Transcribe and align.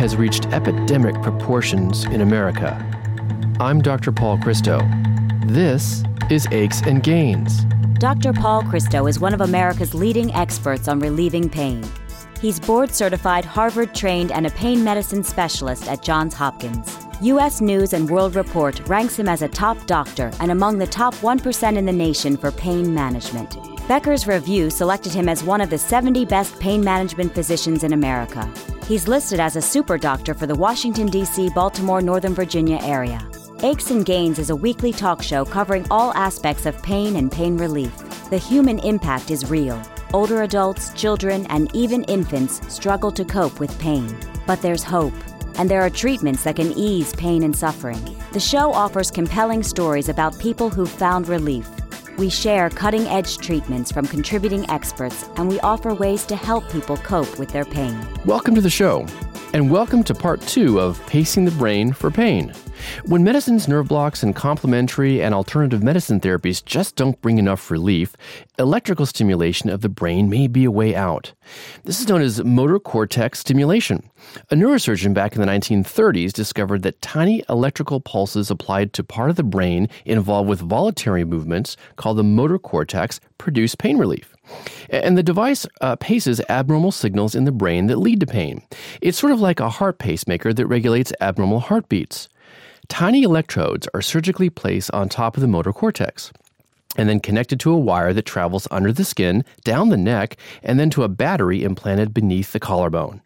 has 0.00 0.16
reached 0.16 0.46
epidemic 0.46 1.14
proportions 1.20 2.04
in 2.06 2.22
America. 2.22 2.74
I'm 3.60 3.82
Dr. 3.82 4.10
Paul 4.12 4.38
Christo. 4.38 4.80
This 5.44 6.02
is 6.30 6.48
Aches 6.52 6.80
and 6.86 7.02
Gains. 7.02 7.64
Dr. 7.98 8.32
Paul 8.32 8.62
Christo 8.62 9.06
is 9.08 9.20
one 9.20 9.34
of 9.34 9.42
America's 9.42 9.92
leading 9.92 10.32
experts 10.32 10.88
on 10.88 11.00
relieving 11.00 11.50
pain. 11.50 11.84
He's 12.40 12.58
board 12.58 12.94
certified, 12.94 13.44
Harvard 13.44 13.94
trained, 13.94 14.32
and 14.32 14.46
a 14.46 14.50
pain 14.52 14.82
medicine 14.82 15.22
specialist 15.22 15.86
at 15.86 16.02
Johns 16.02 16.32
Hopkins. 16.32 16.96
U.S. 17.20 17.60
News 17.60 17.92
and 17.92 18.08
World 18.08 18.36
Report 18.36 18.80
ranks 18.88 19.18
him 19.18 19.28
as 19.28 19.42
a 19.42 19.48
top 19.48 19.86
doctor 19.86 20.30
and 20.40 20.50
among 20.50 20.78
the 20.78 20.86
top 20.86 21.14
1% 21.16 21.76
in 21.76 21.84
the 21.84 21.92
nation 21.92 22.38
for 22.38 22.50
pain 22.50 22.94
management. 22.94 23.69
Becker's 23.90 24.28
Review 24.28 24.70
selected 24.70 25.12
him 25.12 25.28
as 25.28 25.42
one 25.42 25.60
of 25.60 25.68
the 25.68 25.76
70 25.76 26.24
best 26.26 26.60
pain 26.60 26.80
management 26.80 27.34
physicians 27.34 27.82
in 27.82 27.92
America. 27.92 28.48
He's 28.86 29.08
listed 29.08 29.40
as 29.40 29.56
a 29.56 29.60
super 29.60 29.98
doctor 29.98 30.32
for 30.32 30.46
the 30.46 30.54
Washington, 30.54 31.08
D.C., 31.08 31.50
Baltimore, 31.56 32.00
Northern 32.00 32.32
Virginia 32.32 32.78
area. 32.82 33.20
Aches 33.64 33.90
and 33.90 34.06
Gains 34.06 34.38
is 34.38 34.50
a 34.50 34.54
weekly 34.54 34.92
talk 34.92 35.24
show 35.24 35.44
covering 35.44 35.84
all 35.90 36.14
aspects 36.14 36.66
of 36.66 36.80
pain 36.84 37.16
and 37.16 37.32
pain 37.32 37.56
relief. 37.56 37.92
The 38.30 38.38
human 38.38 38.78
impact 38.78 39.32
is 39.32 39.50
real. 39.50 39.82
Older 40.14 40.42
adults, 40.42 40.92
children, 40.92 41.44
and 41.46 41.68
even 41.74 42.04
infants 42.04 42.60
struggle 42.72 43.10
to 43.10 43.24
cope 43.24 43.58
with 43.58 43.76
pain. 43.80 44.16
But 44.46 44.62
there's 44.62 44.84
hope 44.84 45.14
and 45.56 45.68
there 45.68 45.82
are 45.82 45.90
treatments 45.90 46.44
that 46.44 46.56
can 46.56 46.70
ease 46.78 47.12
pain 47.16 47.42
and 47.42 47.56
suffering. 47.56 48.16
The 48.30 48.38
show 48.38 48.72
offers 48.72 49.10
compelling 49.10 49.64
stories 49.64 50.08
about 50.08 50.38
people 50.38 50.70
who've 50.70 50.88
found 50.88 51.26
relief. 51.26 51.68
We 52.20 52.28
share 52.28 52.68
cutting 52.68 53.06
edge 53.06 53.38
treatments 53.38 53.90
from 53.90 54.06
contributing 54.06 54.68
experts, 54.68 55.30
and 55.36 55.48
we 55.48 55.58
offer 55.60 55.94
ways 55.94 56.26
to 56.26 56.36
help 56.36 56.68
people 56.68 56.98
cope 56.98 57.38
with 57.38 57.48
their 57.48 57.64
pain. 57.64 57.98
Welcome 58.26 58.54
to 58.56 58.60
the 58.60 58.68
show, 58.68 59.06
and 59.52 59.68
welcome 59.68 60.04
to 60.04 60.14
part 60.14 60.40
two 60.42 60.78
of 60.78 61.04
Pacing 61.06 61.44
the 61.44 61.50
Brain 61.50 61.92
for 61.92 62.08
Pain. 62.08 62.54
When 63.06 63.24
medicines, 63.24 63.66
nerve 63.66 63.88
blocks, 63.88 64.22
and 64.22 64.34
complementary 64.34 65.20
and 65.20 65.34
alternative 65.34 65.82
medicine 65.82 66.20
therapies 66.20 66.64
just 66.64 66.94
don't 66.94 67.20
bring 67.20 67.38
enough 67.38 67.68
relief, 67.68 68.14
electrical 68.60 69.06
stimulation 69.06 69.68
of 69.68 69.80
the 69.80 69.88
brain 69.88 70.30
may 70.30 70.46
be 70.46 70.64
a 70.64 70.70
way 70.70 70.94
out. 70.94 71.32
This 71.82 72.00
is 72.00 72.08
known 72.08 72.22
as 72.22 72.44
motor 72.44 72.78
cortex 72.78 73.40
stimulation. 73.40 74.08
A 74.50 74.54
neurosurgeon 74.54 75.14
back 75.14 75.34
in 75.34 75.40
the 75.40 75.48
1930s 75.48 76.32
discovered 76.32 76.82
that 76.82 77.02
tiny 77.02 77.42
electrical 77.48 78.00
pulses 78.00 78.52
applied 78.52 78.92
to 78.92 79.02
part 79.02 79.30
of 79.30 79.36
the 79.36 79.42
brain 79.42 79.88
involved 80.04 80.48
with 80.48 80.60
voluntary 80.60 81.24
movements 81.24 81.76
called 81.96 82.18
the 82.18 82.22
motor 82.22 82.58
cortex 82.58 83.18
produce 83.36 83.74
pain 83.74 83.98
relief. 83.98 84.29
And 84.88 85.16
the 85.16 85.22
device 85.22 85.66
uh, 85.80 85.96
paces 85.96 86.40
abnormal 86.48 86.92
signals 86.92 87.34
in 87.34 87.44
the 87.44 87.52
brain 87.52 87.86
that 87.86 87.98
lead 87.98 88.20
to 88.20 88.26
pain. 88.26 88.62
It's 89.00 89.18
sort 89.18 89.32
of 89.32 89.40
like 89.40 89.60
a 89.60 89.68
heart 89.68 89.98
pacemaker 89.98 90.52
that 90.52 90.66
regulates 90.66 91.12
abnormal 91.20 91.60
heartbeats. 91.60 92.28
Tiny 92.88 93.22
electrodes 93.22 93.88
are 93.94 94.02
surgically 94.02 94.50
placed 94.50 94.90
on 94.90 95.08
top 95.08 95.36
of 95.36 95.40
the 95.40 95.46
motor 95.46 95.72
cortex 95.72 96.32
and 96.96 97.08
then 97.08 97.20
connected 97.20 97.60
to 97.60 97.72
a 97.72 97.78
wire 97.78 98.12
that 98.12 98.26
travels 98.26 98.66
under 98.70 98.92
the 98.92 99.04
skin, 99.04 99.44
down 99.62 99.90
the 99.90 99.96
neck, 99.96 100.36
and 100.62 100.80
then 100.80 100.90
to 100.90 101.04
a 101.04 101.08
battery 101.08 101.62
implanted 101.62 102.12
beneath 102.12 102.52
the 102.52 102.60
collarbone. 102.60 103.22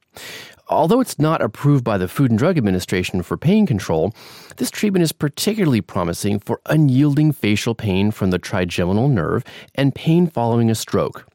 Although 0.69 1.01
it's 1.01 1.19
not 1.19 1.43
approved 1.43 1.85
by 1.85 1.99
the 1.99 2.09
Food 2.09 2.31
and 2.31 2.39
Drug 2.39 2.57
Administration 2.57 3.23
for 3.23 3.37
pain 3.37 3.67
control, 3.67 4.15
this 4.57 4.71
treatment 4.71 5.03
is 5.03 5.13
particularly 5.13 5.83
promising 5.83 6.39
for 6.39 6.61
unyielding 6.67 7.33
facial 7.33 7.75
pain 7.75 8.11
from 8.11 8.31
the 8.31 8.39
trigeminal 8.39 9.09
nerve 9.09 9.45
and 9.75 9.95
pain 9.95 10.27
following 10.27 10.71
a 10.71 10.75
stroke. 10.75 11.27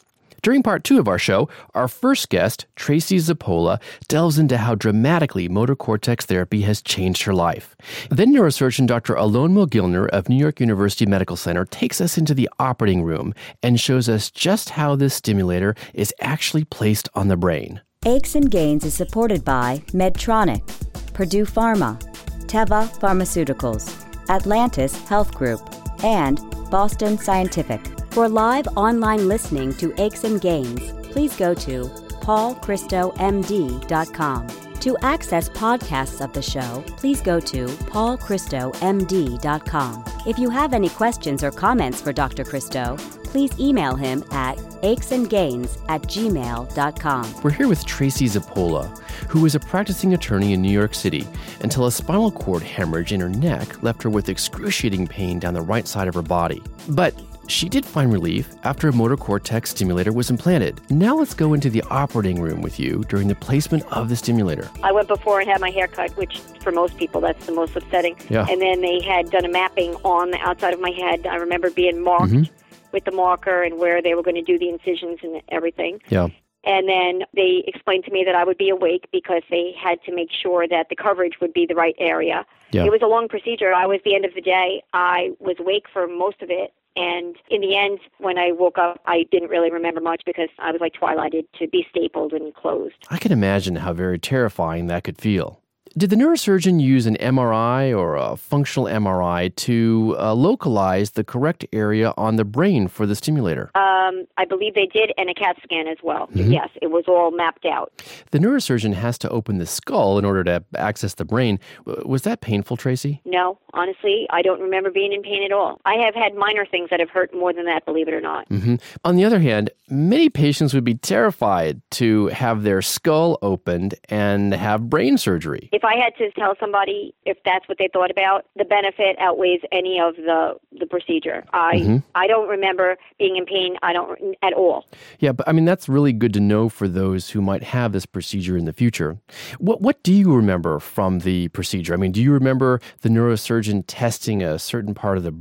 During 0.41 0.63
part 0.63 0.83
two 0.83 0.99
of 0.99 1.07
our 1.07 1.19
show, 1.19 1.49
our 1.75 1.87
first 1.87 2.29
guest, 2.29 2.65
Tracey 2.75 3.17
Zappola, 3.17 3.79
delves 4.07 4.39
into 4.39 4.57
how 4.57 4.73
dramatically 4.73 5.49
motor 5.49 5.75
cortex 5.75 6.25
therapy 6.25 6.61
has 6.61 6.81
changed 6.81 7.23
her 7.23 7.33
life. 7.33 7.75
Then 8.09 8.33
neurosurgeon 8.33 8.87
Dr. 8.87 9.15
Alon 9.15 9.53
Mogilner 9.53 10.07
of 10.07 10.29
New 10.29 10.37
York 10.37 10.59
University 10.59 11.05
Medical 11.05 11.35
Center 11.35 11.65
takes 11.65 11.99
us 11.99 12.17
into 12.17 12.33
the 12.33 12.49
operating 12.57 13.03
room 13.03 13.33
and 13.61 13.79
shows 13.79 14.07
us 14.07 14.31
just 14.31 14.71
how 14.71 14.95
this 14.95 15.13
stimulator 15.13 15.75
is 15.93 16.13
actually 16.21 16.63
placed 16.63 17.09
on 17.13 17.27
the 17.27 17.37
brain. 17.37 17.81
Aches 18.05 18.35
and 18.35 18.49
Gains 18.49 18.85
is 18.85 18.93
supported 18.93 19.43
by 19.43 19.83
Medtronic, 19.87 20.65
Purdue 21.13 21.43
Pharma, 21.43 21.99
Teva 22.45 22.87
Pharmaceuticals, 22.97 24.05
Atlantis 24.29 24.95
Health 25.09 25.35
Group, 25.35 25.59
and 26.01 26.39
Boston 26.71 27.17
Scientific. 27.17 27.85
For 28.11 28.29
live 28.29 28.69
online 28.77 29.27
listening 29.27 29.73
to 29.73 29.93
Aches 30.01 30.23
and 30.23 30.39
Gains, 30.39 30.93
please 31.11 31.35
go 31.35 31.53
to 31.55 31.89
paulchristomd.com. 32.21 34.47
To 34.79 34.97
access 35.01 35.49
podcasts 35.49 36.23
of 36.23 36.31
the 36.31 36.41
show, 36.41 36.81
please 36.95 37.19
go 37.19 37.41
to 37.41 37.65
paulchristomd.com. 37.65 40.05
If 40.27 40.37
you 40.37 40.49
have 40.49 40.73
any 40.73 40.89
questions 40.89 41.45
or 41.45 41.51
comments 41.51 42.01
for 42.01 42.11
Dr. 42.11 42.43
Christo, 42.43 42.97
please 43.23 43.57
email 43.57 43.95
him 43.95 44.21
at 44.31 44.57
achesandgains 44.83 45.81
at 45.87 46.01
gmail.com. 46.03 47.41
We're 47.41 47.51
here 47.51 47.69
with 47.69 47.85
Tracey 47.85 48.25
Zappola, 48.25 48.97
who 49.29 49.39
was 49.41 49.55
a 49.55 49.61
practicing 49.61 50.13
attorney 50.13 50.51
in 50.51 50.61
New 50.61 50.71
York 50.71 50.93
City 50.93 51.25
until 51.61 51.85
a 51.85 51.91
spinal 51.91 52.31
cord 52.31 52.63
hemorrhage 52.63 53.13
in 53.13 53.21
her 53.21 53.29
neck 53.29 53.81
left 53.81 54.03
her 54.03 54.09
with 54.09 54.27
excruciating 54.27 55.07
pain 55.07 55.39
down 55.39 55.53
the 55.53 55.61
right 55.61 55.87
side 55.87 56.09
of 56.09 56.15
her 56.15 56.21
body. 56.21 56.61
But 56.89 57.13
she 57.51 57.67
did 57.69 57.85
find 57.85 58.11
relief 58.13 58.53
after 58.63 58.87
a 58.87 58.93
motor 58.93 59.17
cortex 59.17 59.71
stimulator 59.71 60.11
was 60.13 60.29
implanted. 60.29 60.79
Now 60.89 61.15
let's 61.17 61.33
go 61.33 61.53
into 61.53 61.69
the 61.69 61.81
operating 61.89 62.41
room 62.41 62.61
with 62.61 62.79
you 62.79 63.03
during 63.09 63.27
the 63.27 63.35
placement 63.35 63.83
of 63.91 64.09
the 64.09 64.15
stimulator. 64.15 64.69
I 64.83 64.91
went 64.91 65.07
before 65.07 65.39
and 65.39 65.49
had 65.49 65.61
my 65.61 65.69
hair 65.71 65.87
cut, 65.87 66.11
which 66.17 66.39
for 66.61 66.71
most 66.71 66.97
people 66.97 67.21
that's 67.21 67.45
the 67.45 67.51
most 67.51 67.75
upsetting. 67.75 68.15
Yeah. 68.29 68.45
And 68.49 68.61
then 68.61 68.81
they 68.81 69.01
had 69.01 69.29
done 69.31 69.45
a 69.45 69.49
mapping 69.49 69.95
on 70.03 70.31
the 70.31 70.39
outside 70.39 70.73
of 70.73 70.79
my 70.79 70.91
head. 70.91 71.25
I 71.27 71.35
remember 71.35 71.69
being 71.69 72.01
marked 72.03 72.33
Mhm. 72.33 72.49
with 72.91 73.05
the 73.05 73.11
marker 73.11 73.63
and 73.63 73.77
where 73.79 74.01
they 74.01 74.13
were 74.15 74.23
going 74.23 74.35
to 74.35 74.41
do 74.41 74.57
the 74.57 74.69
incisions 74.69 75.19
and 75.23 75.41
everything. 75.49 76.01
Yeah. 76.09 76.27
And 76.65 76.89
then 76.89 77.21
they 77.33 77.63
explained 77.67 78.05
to 78.05 78.11
me 78.11 78.23
that 78.25 78.35
I 78.35 78.43
would 78.43 78.57
be 78.57 78.69
awake 78.69 79.07
because 79.11 79.43
they 79.49 79.73
had 79.81 80.01
to 80.03 80.13
make 80.13 80.29
sure 80.31 80.67
that 80.67 80.87
the 80.89 80.95
coverage 80.95 81.39
would 81.39 81.53
be 81.53 81.65
the 81.65 81.75
right 81.75 81.95
area. 81.99 82.45
Yeah. 82.71 82.83
It 82.83 82.91
was 82.91 83.01
a 83.01 83.07
long 83.07 83.27
procedure. 83.27 83.73
I 83.73 83.85
was 83.85 83.99
the 84.03 84.13
end 84.15 84.25
of 84.25 84.33
the 84.35 84.41
day. 84.41 84.83
I 84.93 85.31
was 85.39 85.55
awake 85.59 85.85
for 85.91 86.07
most 86.07 86.41
of 86.41 86.49
it. 86.49 86.73
And 86.95 87.37
in 87.49 87.61
the 87.61 87.77
end, 87.77 87.99
when 88.17 88.37
I 88.37 88.51
woke 88.51 88.77
up, 88.77 88.99
I 89.05 89.23
didn't 89.31 89.49
really 89.49 89.71
remember 89.71 90.01
much 90.01 90.23
because 90.25 90.49
I 90.59 90.71
was 90.71 90.81
like 90.81 90.93
twilighted 90.93 91.45
to 91.59 91.67
be 91.67 91.87
stapled 91.89 92.33
and 92.33 92.53
closed. 92.53 92.95
I 93.09 93.17
can 93.17 93.31
imagine 93.31 93.77
how 93.77 93.93
very 93.93 94.19
terrifying 94.19 94.87
that 94.87 95.05
could 95.05 95.17
feel. 95.17 95.61
Did 95.97 96.11
the 96.11 96.15
neurosurgeon 96.15 96.79
use 96.81 97.05
an 97.07 97.15
MRI 97.17 97.97
or 97.97 98.15
a 98.15 98.35
functional 98.37 98.85
MRI 98.87 99.53
to 99.55 100.15
uh, 100.19 100.33
localize 100.33 101.11
the 101.11 101.23
correct 101.23 101.65
area 101.73 102.13
on 102.15 102.35
the 102.35 102.45
brain 102.45 102.87
for 102.87 103.05
the 103.05 103.15
stimulator? 103.15 103.71
Um, 103.75 104.25
I 104.37 104.45
believe 104.47 104.75
they 104.75 104.85
did, 104.85 105.11
and 105.17 105.29
a 105.29 105.33
CAT 105.33 105.57
scan 105.63 105.87
as 105.87 105.97
well. 106.03 106.27
Mhm. 106.35 106.51
Yes, 106.53 106.69
it 106.81 106.87
was 106.91 107.05
all 107.07 107.31
mapped 107.31 107.65
out. 107.65 107.91
The 108.31 108.39
neurosurgeon 108.39 108.93
has 108.93 109.17
to 109.19 109.29
open 109.29 109.57
the 109.57 109.65
skull 109.65 110.17
in 110.19 110.25
order 110.25 110.43
to 110.45 110.63
access 110.75 111.15
the 111.15 111.25
brain. 111.25 111.59
Was 112.05 112.21
that 112.21 112.41
painful, 112.41 112.77
Tracey? 112.77 113.21
No, 113.25 113.57
honestly, 113.73 114.27
I 114.29 114.41
don't 114.41 114.61
remember 114.61 114.91
being 114.91 115.11
in 115.13 115.21
pain 115.23 115.43
at 115.43 115.51
all. 115.51 115.81
I 115.85 115.95
have 115.95 116.13
had 116.15 116.35
minor 116.35 116.65
things 116.65 116.89
that 116.91 116.99
have 116.99 117.09
hurt 117.09 117.33
more 117.33 117.51
than 117.51 117.65
that, 117.65 117.85
believe 117.85 118.07
it 118.07 118.13
or 118.13 118.21
not. 118.21 118.47
hmm 118.47 118.75
On 119.03 119.15
the 119.15 119.25
other 119.25 119.39
hand, 119.39 119.71
many 119.89 120.29
patients 120.29 120.73
would 120.73 120.83
be 120.83 120.95
terrified 120.95 121.81
to 121.91 122.27
have 122.27 122.63
their 122.63 122.81
skull 122.81 123.37
opened 123.41 123.95
and 124.09 124.53
have 124.53 124.89
brain 124.89 125.17
surgery. 125.17 125.69
If 125.71 125.78
I 125.83 125.95
had 125.95 126.15
to 126.17 126.31
tell 126.31 126.55
somebody 126.59 127.13
if 127.25 127.37
that's 127.45 127.67
what 127.67 127.77
they 127.77 127.89
thought 127.91 128.11
about, 128.11 128.45
the 128.55 128.65
benefit 128.65 129.17
outweighs 129.19 129.61
any 129.71 129.99
of 129.99 130.15
the 130.15 130.55
the 130.79 130.85
procedure. 130.85 131.43
I 131.53 131.75
Mhm. 131.77 132.03
I 132.15 132.27
don't 132.27 132.47
remember 132.49 132.97
being 133.17 133.35
in 133.37 133.45
pain. 133.45 133.77
I 133.81 133.93
don't 133.93 134.35
at 134.41 134.53
all. 134.53 134.85
Yeah, 135.19 135.31
but 135.31 135.47
I 135.47 135.51
mean 135.51 135.65
that's 135.65 135.89
really 135.89 136.13
good 136.13 136.33
to 136.33 136.39
know 136.39 136.69
for 136.69 136.87
those 136.87 137.31
who 137.31 137.41
might 137.41 137.63
have 137.63 137.91
this 137.91 138.05
procedure 138.05 138.57
in 138.57 138.65
the 138.65 138.73
future. 138.73 139.17
What 139.59 139.81
what 139.81 140.01
do 140.03 140.13
you 140.13 140.33
remember 140.33 140.79
from 140.79 141.19
the 141.19 141.47
procedure? 141.49 141.93
I 141.93 141.97
mean, 141.97 142.11
do 142.11 142.21
you 142.21 142.31
remember 142.31 142.79
the 143.01 143.09
neurosurgeon 143.09 143.83
testing 143.87 144.41
a 144.43 144.57
certain 144.59 144.93
part 144.93 145.17
of 145.17 145.23
the 145.23 145.33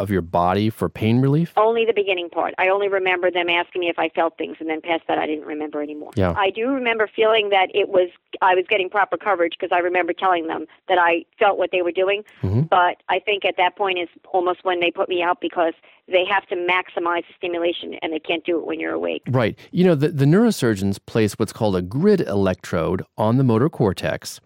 of 0.00 0.10
your 0.10 0.22
body 0.22 0.70
for 0.70 0.88
pain 0.88 1.20
relief? 1.20 1.52
Only 1.56 1.84
the 1.84 1.92
beginning 1.92 2.30
part. 2.30 2.54
I 2.58 2.68
only 2.68 2.88
remember 2.88 3.30
them 3.30 3.48
asking 3.48 3.80
me 3.82 3.88
if 3.88 3.98
I 3.98 4.08
felt 4.08 4.36
things, 4.38 4.56
and 4.58 4.68
then 4.68 4.80
past 4.80 5.02
that, 5.06 5.18
I 5.18 5.26
didn't 5.26 5.44
remember 5.44 5.82
anymore. 5.82 6.10
Yeah. 6.16 6.34
I 6.36 6.50
do 6.50 6.68
remember 6.70 7.08
feeling 7.14 7.50
that 7.50 7.68
it 7.74 7.90
was 7.90 8.08
I 8.40 8.54
was 8.54 8.64
getting 8.68 8.88
proper 8.88 9.16
coverage 9.16 9.54
because 9.58 9.74
I 9.74 9.80
remember 9.80 10.12
telling 10.12 10.46
them 10.46 10.66
that 10.88 10.98
I 10.98 11.24
felt 11.38 11.58
what 11.58 11.70
they 11.70 11.82
were 11.82 11.92
doing. 11.92 12.24
Mhm. 12.42 12.68
But 12.68 13.02
I 13.08 13.18
think 13.18 13.44
at 13.44 13.56
that 13.58 13.76
point 13.76 13.98
is 13.98 14.08
almost 14.32 14.64
when 14.64 14.80
they 14.80 14.90
put 14.90 15.08
me 15.08 15.22
out 15.22 15.40
because 15.40 15.74
they 16.10 16.24
have 16.24 16.46
to 16.48 16.56
maximize 16.56 17.22
the 17.26 17.34
stimulation 17.36 17.94
and 18.02 18.12
they 18.12 18.18
can't 18.18 18.44
do 18.44 18.58
it 18.58 18.66
when 18.66 18.80
you're 18.80 18.92
awake. 18.92 19.22
Right. 19.28 19.58
You 19.70 19.84
know, 19.84 19.94
the, 19.94 20.08
the 20.08 20.24
neurosurgeons 20.24 20.98
place 21.06 21.34
what's 21.34 21.52
called 21.52 21.76
a 21.76 21.82
grid 21.82 22.20
electrode 22.22 23.04
on 23.16 23.36
the 23.36 23.44
motor 23.44 23.68
cortex 23.68 24.40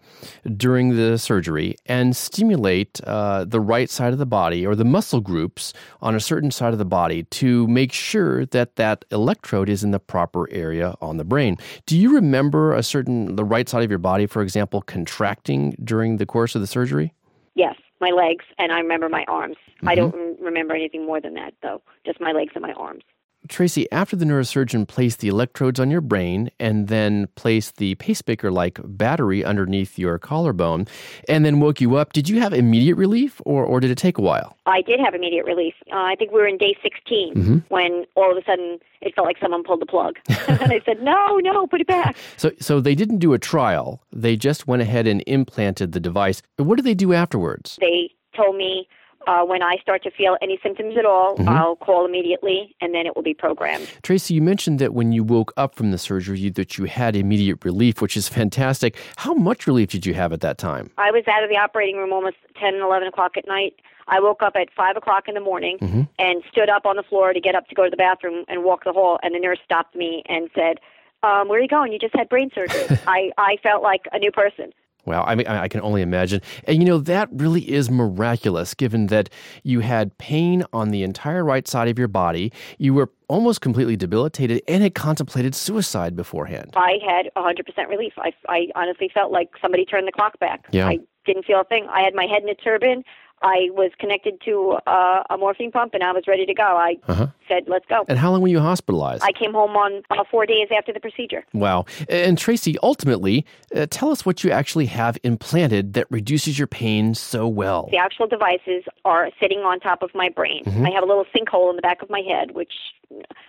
during 0.55 0.95
the 0.95 1.17
surgery 1.17 1.75
and 1.85 2.15
stimulate 2.15 3.01
uh, 3.03 3.45
the 3.45 3.59
right 3.59 3.89
side 3.89 4.13
of 4.13 4.19
the 4.19 4.25
body 4.25 4.65
or 4.65 4.75
the 4.75 4.85
muscle 4.85 5.21
groups 5.21 5.73
on 6.01 6.15
a 6.15 6.19
certain 6.19 6.51
side 6.51 6.73
of 6.73 6.79
the 6.79 6.85
body 6.85 7.23
to 7.23 7.67
make 7.67 7.91
sure 7.91 8.45
that 8.47 8.75
that 8.75 9.03
electrode 9.11 9.69
is 9.69 9.83
in 9.83 9.91
the 9.91 9.99
proper 9.99 10.49
area 10.51 10.95
on 11.01 11.17
the 11.17 11.25
brain. 11.25 11.57
Do 11.85 11.97
you 11.97 12.13
remember 12.13 12.73
a 12.73 12.83
certain, 12.83 13.35
the 13.35 13.45
right 13.45 13.67
side 13.67 13.83
of 13.83 13.89
your 13.89 13.99
body, 13.99 14.27
for 14.27 14.41
example, 14.41 14.81
contracting 14.81 15.75
during 15.83 16.17
the 16.17 16.25
course 16.25 16.55
of 16.55 16.61
the 16.61 16.67
surgery? 16.67 17.13
Yes 17.55 17.75
my 18.01 18.09
legs, 18.09 18.45
and 18.57 18.71
I 18.71 18.79
remember 18.79 19.09
my 19.09 19.25
arms. 19.27 19.57
Mm-hmm. 19.77 19.89
I 19.89 19.95
don't 19.95 20.39
remember 20.39 20.73
anything 20.73 21.05
more 21.05 21.21
than 21.21 21.33
that, 21.35 21.53
though. 21.61 21.81
Just 22.05 22.19
my 22.19 22.31
legs 22.31 22.51
and 22.55 22.61
my 22.61 22.73
arms. 22.73 23.03
Tracey, 23.47 23.91
after 23.91 24.15
the 24.15 24.25
neurosurgeon 24.25 24.87
placed 24.87 25.19
the 25.19 25.27
electrodes 25.27 25.79
on 25.79 25.91
your 25.91 26.01
brain 26.01 26.49
and 26.59 26.87
then 26.87 27.27
placed 27.35 27.77
the 27.77 27.95
pacemaker 27.95 28.51
like 28.51 28.79
battery 28.83 29.43
underneath 29.43 29.97
your 29.97 30.17
collarbone 30.17 30.87
and 31.27 31.45
then 31.45 31.59
woke 31.59 31.81
you 31.81 31.95
up, 31.95 32.13
did 32.13 32.29
you 32.29 32.39
have 32.39 32.53
immediate 32.53 32.95
relief 32.95 33.41
or, 33.45 33.63
or 33.63 33.79
did 33.79 33.91
it 33.91 33.97
take 33.97 34.17
a 34.17 34.21
while? 34.21 34.57
I 34.65 34.81
did 34.81 34.99
have 34.99 35.13
immediate 35.13 35.45
relief. 35.45 35.73
Uh, 35.91 35.97
I 35.97 36.15
think 36.15 36.31
we 36.31 36.39
were 36.39 36.47
in 36.47 36.57
day 36.57 36.75
16 36.81 37.33
mm-hmm. 37.33 37.57
when 37.69 38.05
all 38.15 38.31
of 38.31 38.37
a 38.37 38.43
sudden 38.45 38.79
it 39.01 39.13
felt 39.15 39.27
like 39.27 39.37
someone 39.41 39.63
pulled 39.63 39.81
the 39.81 39.85
plug. 39.85 40.15
and 40.47 40.71
I 40.71 40.81
said, 40.85 41.01
no, 41.01 41.37
no, 41.37 41.67
put 41.67 41.81
it 41.81 41.87
back. 41.87 42.15
So, 42.37 42.51
so 42.59 42.79
they 42.79 42.95
didn't 42.95 43.19
do 43.19 43.33
a 43.33 43.39
trial. 43.39 44.01
They 44.11 44.35
just 44.35 44.67
went 44.67 44.81
ahead 44.81 45.07
and 45.07 45.23
implanted 45.27 45.91
the 45.91 45.99
device. 45.99 46.41
What 46.57 46.75
did 46.75 46.85
they 46.85 46.95
do 46.95 47.13
afterwards? 47.13 47.77
They 47.79 48.11
told 48.35 48.55
me 48.55 48.87
uh, 49.27 49.43
when 49.43 49.61
I 49.61 49.77
start 49.81 50.03
to 50.03 50.11
feel 50.11 50.37
any 50.41 50.59
symptoms 50.61 50.95
at 50.97 51.05
all, 51.05 51.35
mm-hmm. 51.35 51.49
I'll 51.49 51.75
call 51.75 52.05
immediately, 52.05 52.75
and 52.81 52.93
then 52.93 53.05
it 53.05 53.15
will 53.15 53.23
be 53.23 53.33
programmed. 53.33 53.87
Tracey, 54.03 54.33
you 54.35 54.41
mentioned 54.41 54.79
that 54.79 54.93
when 54.93 55.11
you 55.11 55.23
woke 55.23 55.53
up 55.57 55.75
from 55.75 55.91
the 55.91 55.97
surgery, 55.97 56.49
that 56.49 56.77
you 56.77 56.85
had 56.85 57.15
immediate 57.15 57.63
relief, 57.63 58.01
which 58.01 58.17
is 58.17 58.27
fantastic. 58.27 58.97
How 59.17 59.33
much 59.33 59.67
relief 59.67 59.89
did 59.89 60.05
you 60.05 60.13
have 60.13 60.33
at 60.33 60.41
that 60.41 60.57
time? 60.57 60.91
I 60.97 61.11
was 61.11 61.23
out 61.27 61.43
of 61.43 61.49
the 61.49 61.57
operating 61.57 61.97
room 61.97 62.13
almost 62.13 62.37
10, 62.59 62.73
and 62.73 62.83
11 62.83 63.07
o'clock 63.07 63.37
at 63.37 63.47
night. 63.47 63.75
I 64.07 64.19
woke 64.19 64.43
up 64.43 64.55
at 64.55 64.69
5 64.75 64.97
o'clock 64.97 65.27
in 65.27 65.33
the 65.33 65.41
morning 65.41 65.77
mm-hmm. 65.79 66.01
and 66.19 66.43
stood 66.51 66.69
up 66.69 66.85
on 66.85 66.95
the 66.95 67.03
floor 67.03 67.33
to 67.33 67.39
get 67.39 67.55
up 67.55 67.67
to 67.69 67.75
go 67.75 67.85
to 67.85 67.89
the 67.89 67.97
bathroom 67.97 68.45
and 68.47 68.63
walk 68.63 68.83
the 68.83 68.93
hall, 68.93 69.19
and 69.23 69.33
the 69.33 69.39
nurse 69.39 69.59
stopped 69.65 69.95
me 69.95 70.23
and 70.27 70.49
said, 70.53 70.79
um, 71.23 71.47
where 71.47 71.57
are 71.57 71.61
you 71.61 71.67
going? 71.67 71.91
You 71.91 71.99
just 71.99 72.15
had 72.15 72.29
brain 72.29 72.51
surgery. 72.53 72.85
I, 73.07 73.31
I 73.37 73.57
felt 73.63 73.81
like 73.81 74.07
a 74.11 74.19
new 74.19 74.31
person. 74.31 74.71
Wow, 75.05 75.23
I 75.23 75.35
mean, 75.35 75.47
I 75.47 75.67
can 75.67 75.81
only 75.81 76.01
imagine. 76.01 76.41
And 76.65 76.77
you 76.79 76.85
know, 76.85 76.97
that 76.99 77.29
really 77.31 77.61
is 77.71 77.89
miraculous 77.89 78.73
given 78.73 79.07
that 79.07 79.29
you 79.63 79.81
had 79.81 80.17
pain 80.17 80.63
on 80.73 80.89
the 80.89 81.03
entire 81.03 81.43
right 81.43 81.67
side 81.67 81.87
of 81.87 81.99
your 81.99 82.07
body. 82.07 82.51
You 82.77 82.93
were 82.93 83.11
almost 83.27 83.61
completely 83.61 83.95
debilitated 83.95 84.61
and 84.67 84.83
had 84.83 84.95
contemplated 84.95 85.55
suicide 85.55 86.15
beforehand. 86.15 86.71
I 86.75 86.99
had 87.05 87.29
100% 87.35 87.89
relief. 87.89 88.13
I, 88.17 88.33
I 88.47 88.67
honestly 88.75 89.09
felt 89.13 89.31
like 89.31 89.49
somebody 89.61 89.85
turned 89.85 90.07
the 90.07 90.11
clock 90.11 90.39
back. 90.39 90.65
Yeah. 90.71 90.87
I 90.87 90.99
didn't 91.25 91.45
feel 91.45 91.61
a 91.61 91.63
thing. 91.63 91.87
I 91.89 92.01
had 92.01 92.13
my 92.13 92.25
head 92.25 92.43
in 92.43 92.49
a 92.49 92.55
turban. 92.55 93.03
I 93.41 93.69
was 93.71 93.91
connected 93.99 94.41
to 94.45 94.77
uh, 94.87 95.23
a 95.29 95.37
morphine 95.37 95.71
pump 95.71 95.93
and 95.93 96.03
I 96.03 96.11
was 96.11 96.23
ready 96.27 96.45
to 96.45 96.53
go. 96.53 96.63
I 96.63 96.97
uh-huh. 97.07 97.27
said, 97.47 97.63
let's 97.67 97.85
go. 97.87 98.05
And 98.07 98.17
how 98.17 98.31
long 98.31 98.41
were 98.41 98.47
you 98.47 98.59
hospitalized? 98.59 99.23
I 99.23 99.31
came 99.31 99.53
home 99.53 99.71
on 99.71 100.03
uh, 100.09 100.23
four 100.29 100.45
days 100.45 100.69
after 100.75 100.93
the 100.93 100.99
procedure. 100.99 101.45
Wow. 101.53 101.85
And 102.09 102.37
Tracey, 102.37 102.77
ultimately, 102.81 103.45
uh, 103.75 103.87
tell 103.89 104.09
us 104.09 104.25
what 104.25 104.43
you 104.43 104.51
actually 104.51 104.87
have 104.87 105.17
implanted 105.23 105.93
that 105.93 106.09
reduces 106.09 106.57
your 106.57 106.67
pain 106.67 107.13
so 107.13 107.47
well. 107.47 107.87
The 107.91 107.97
actual 107.97 108.27
devices 108.27 108.83
are 109.03 109.29
sitting 109.39 109.59
on 109.59 109.79
top 109.79 110.01
of 110.01 110.13
my 110.15 110.29
brain. 110.29 110.63
Mm-hmm. 110.63 110.85
I 110.85 110.91
have 110.91 111.03
a 111.03 111.07
little 111.07 111.25
sinkhole 111.35 111.69
in 111.69 111.75
the 111.75 111.81
back 111.81 112.01
of 112.01 112.09
my 112.09 112.21
head, 112.21 112.51
which 112.51 112.73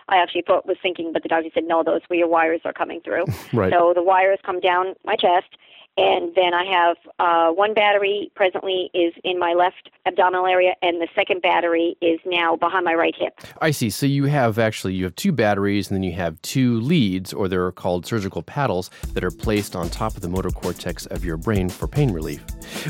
I 0.08 0.16
actually 0.16 0.42
thought 0.42 0.66
was 0.66 0.76
sinking, 0.82 1.12
but 1.12 1.22
the 1.22 1.28
doctor 1.28 1.48
said, 1.54 1.64
no, 1.64 1.82
those 1.82 2.02
where 2.08 2.18
your 2.18 2.28
wires 2.28 2.60
are 2.64 2.72
coming 2.72 3.00
through. 3.00 3.24
right. 3.52 3.72
So 3.72 3.92
the 3.94 4.02
wires 4.02 4.38
come 4.44 4.60
down 4.60 4.94
my 5.04 5.16
chest 5.16 5.56
and 5.96 6.34
then 6.34 6.52
I 6.54 6.64
have 6.64 6.96
uh, 7.19 7.52
one 7.52 7.75
battery 7.75 8.31
presently 8.34 8.90
is 8.93 9.14
in 9.25 9.38
my 9.38 9.54
left 9.54 9.90
abdominal 10.06 10.46
area, 10.46 10.75
and 10.82 11.00
the 11.00 11.08
second 11.14 11.43
battery 11.43 11.96
is 12.00 12.20
now 12.25 12.56
behind 12.56 12.84
my 12.84 12.94
right 12.94 13.14
hip. 13.16 13.40
I 13.60 13.70
see. 13.70 13.90
So 13.90 14.06
you 14.06 14.25
have 14.25 14.58
actually 14.58 14.94
you 14.94 15.04
have 15.04 15.16
two 15.16 15.32
batteries, 15.32 15.88
and 15.90 15.96
then 15.96 16.02
you 16.02 16.12
have 16.12 16.40
two 16.43 16.81
leads, 16.81 17.32
or 17.32 17.48
they're 17.48 17.72
called 17.72 18.06
surgical 18.06 18.43
paddles, 18.43 18.90
that 19.14 19.25
are 19.25 19.31
placed 19.31 19.75
on 19.75 19.88
top 19.88 20.14
of 20.16 20.22
the 20.22 20.28
motor 20.28 20.50
cortex 20.50 21.06
of 21.06 21.25
your 21.25 21.37
brain 21.37 21.69
for 21.69 21.87
pain 21.87 22.12
relief. 22.12 22.44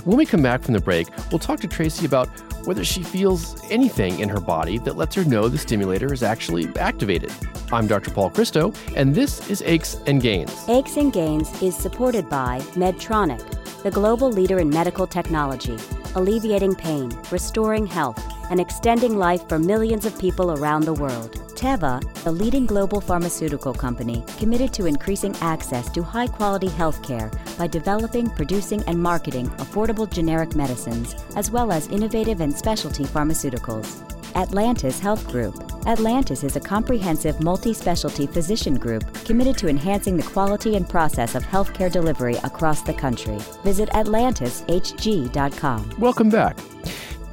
When 0.04 0.16
we 0.16 0.26
come 0.26 0.42
back 0.42 0.62
from 0.62 0.74
the 0.74 0.80
break, 0.80 1.08
we'll 1.30 1.38
talk 1.38 1.60
to 1.60 1.68
Tracey 1.68 2.06
about 2.06 2.28
whether 2.66 2.84
she 2.84 3.02
feels 3.02 3.60
anything 3.70 4.20
in 4.20 4.28
her 4.28 4.40
body 4.40 4.78
that 4.78 4.96
lets 4.96 5.14
her 5.14 5.24
know 5.24 5.48
the 5.48 5.58
stimulator 5.58 6.12
is 6.12 6.22
actually 6.22 6.68
activated. 6.76 7.32
I'm 7.72 7.86
Dr. 7.86 8.10
Paul 8.10 8.30
Christo, 8.30 8.72
and 8.94 9.14
this 9.14 9.48
is 9.50 9.62
Aches 9.62 9.96
and 10.06 10.20
Gains. 10.20 10.68
Aches 10.68 10.96
and 10.96 11.12
Gains 11.12 11.62
is 11.62 11.76
supported 11.76 12.28
by 12.28 12.60
Medtronic, 12.74 13.42
the 13.82 13.90
global 13.90 14.30
leader 14.30 14.58
in 14.58 14.68
medical 14.68 15.06
technology, 15.06 15.76
alleviating 16.14 16.74
pain, 16.74 17.10
restoring 17.30 17.86
health, 17.86 18.22
and 18.50 18.60
extending 18.60 19.16
life 19.16 19.48
for 19.48 19.58
millions 19.58 20.04
of 20.06 20.18
people 20.18 20.52
around 20.52 20.84
the 20.84 20.94
world. 20.94 21.45
Teva, 21.56 22.02
a 22.26 22.30
leading 22.30 22.66
global 22.66 23.00
pharmaceutical 23.00 23.72
company 23.72 24.24
committed 24.38 24.72
to 24.74 24.86
increasing 24.86 25.34
access 25.40 25.90
to 25.90 26.02
high 26.02 26.26
quality 26.26 26.68
health 26.68 27.02
care 27.02 27.30
by 27.58 27.66
developing, 27.66 28.28
producing, 28.30 28.82
and 28.82 29.02
marketing 29.02 29.48
affordable 29.58 30.08
generic 30.08 30.54
medicines, 30.54 31.16
as 31.34 31.50
well 31.50 31.72
as 31.72 31.88
innovative 31.88 32.40
and 32.40 32.56
specialty 32.56 33.04
pharmaceuticals. 33.04 34.06
Atlantis 34.36 34.98
Health 34.98 35.26
Group. 35.28 35.54
Atlantis 35.86 36.44
is 36.44 36.56
a 36.56 36.60
comprehensive 36.60 37.42
multi 37.42 37.72
specialty 37.72 38.26
physician 38.26 38.74
group 38.74 39.02
committed 39.24 39.56
to 39.58 39.68
enhancing 39.68 40.16
the 40.16 40.22
quality 40.22 40.76
and 40.76 40.88
process 40.88 41.34
of 41.34 41.44
healthcare 41.44 41.90
delivery 41.90 42.36
across 42.44 42.82
the 42.82 42.92
country. 42.92 43.38
Visit 43.64 43.88
AtlantisHG.com. 43.90 45.90
Welcome 45.98 46.28
back. 46.28 46.58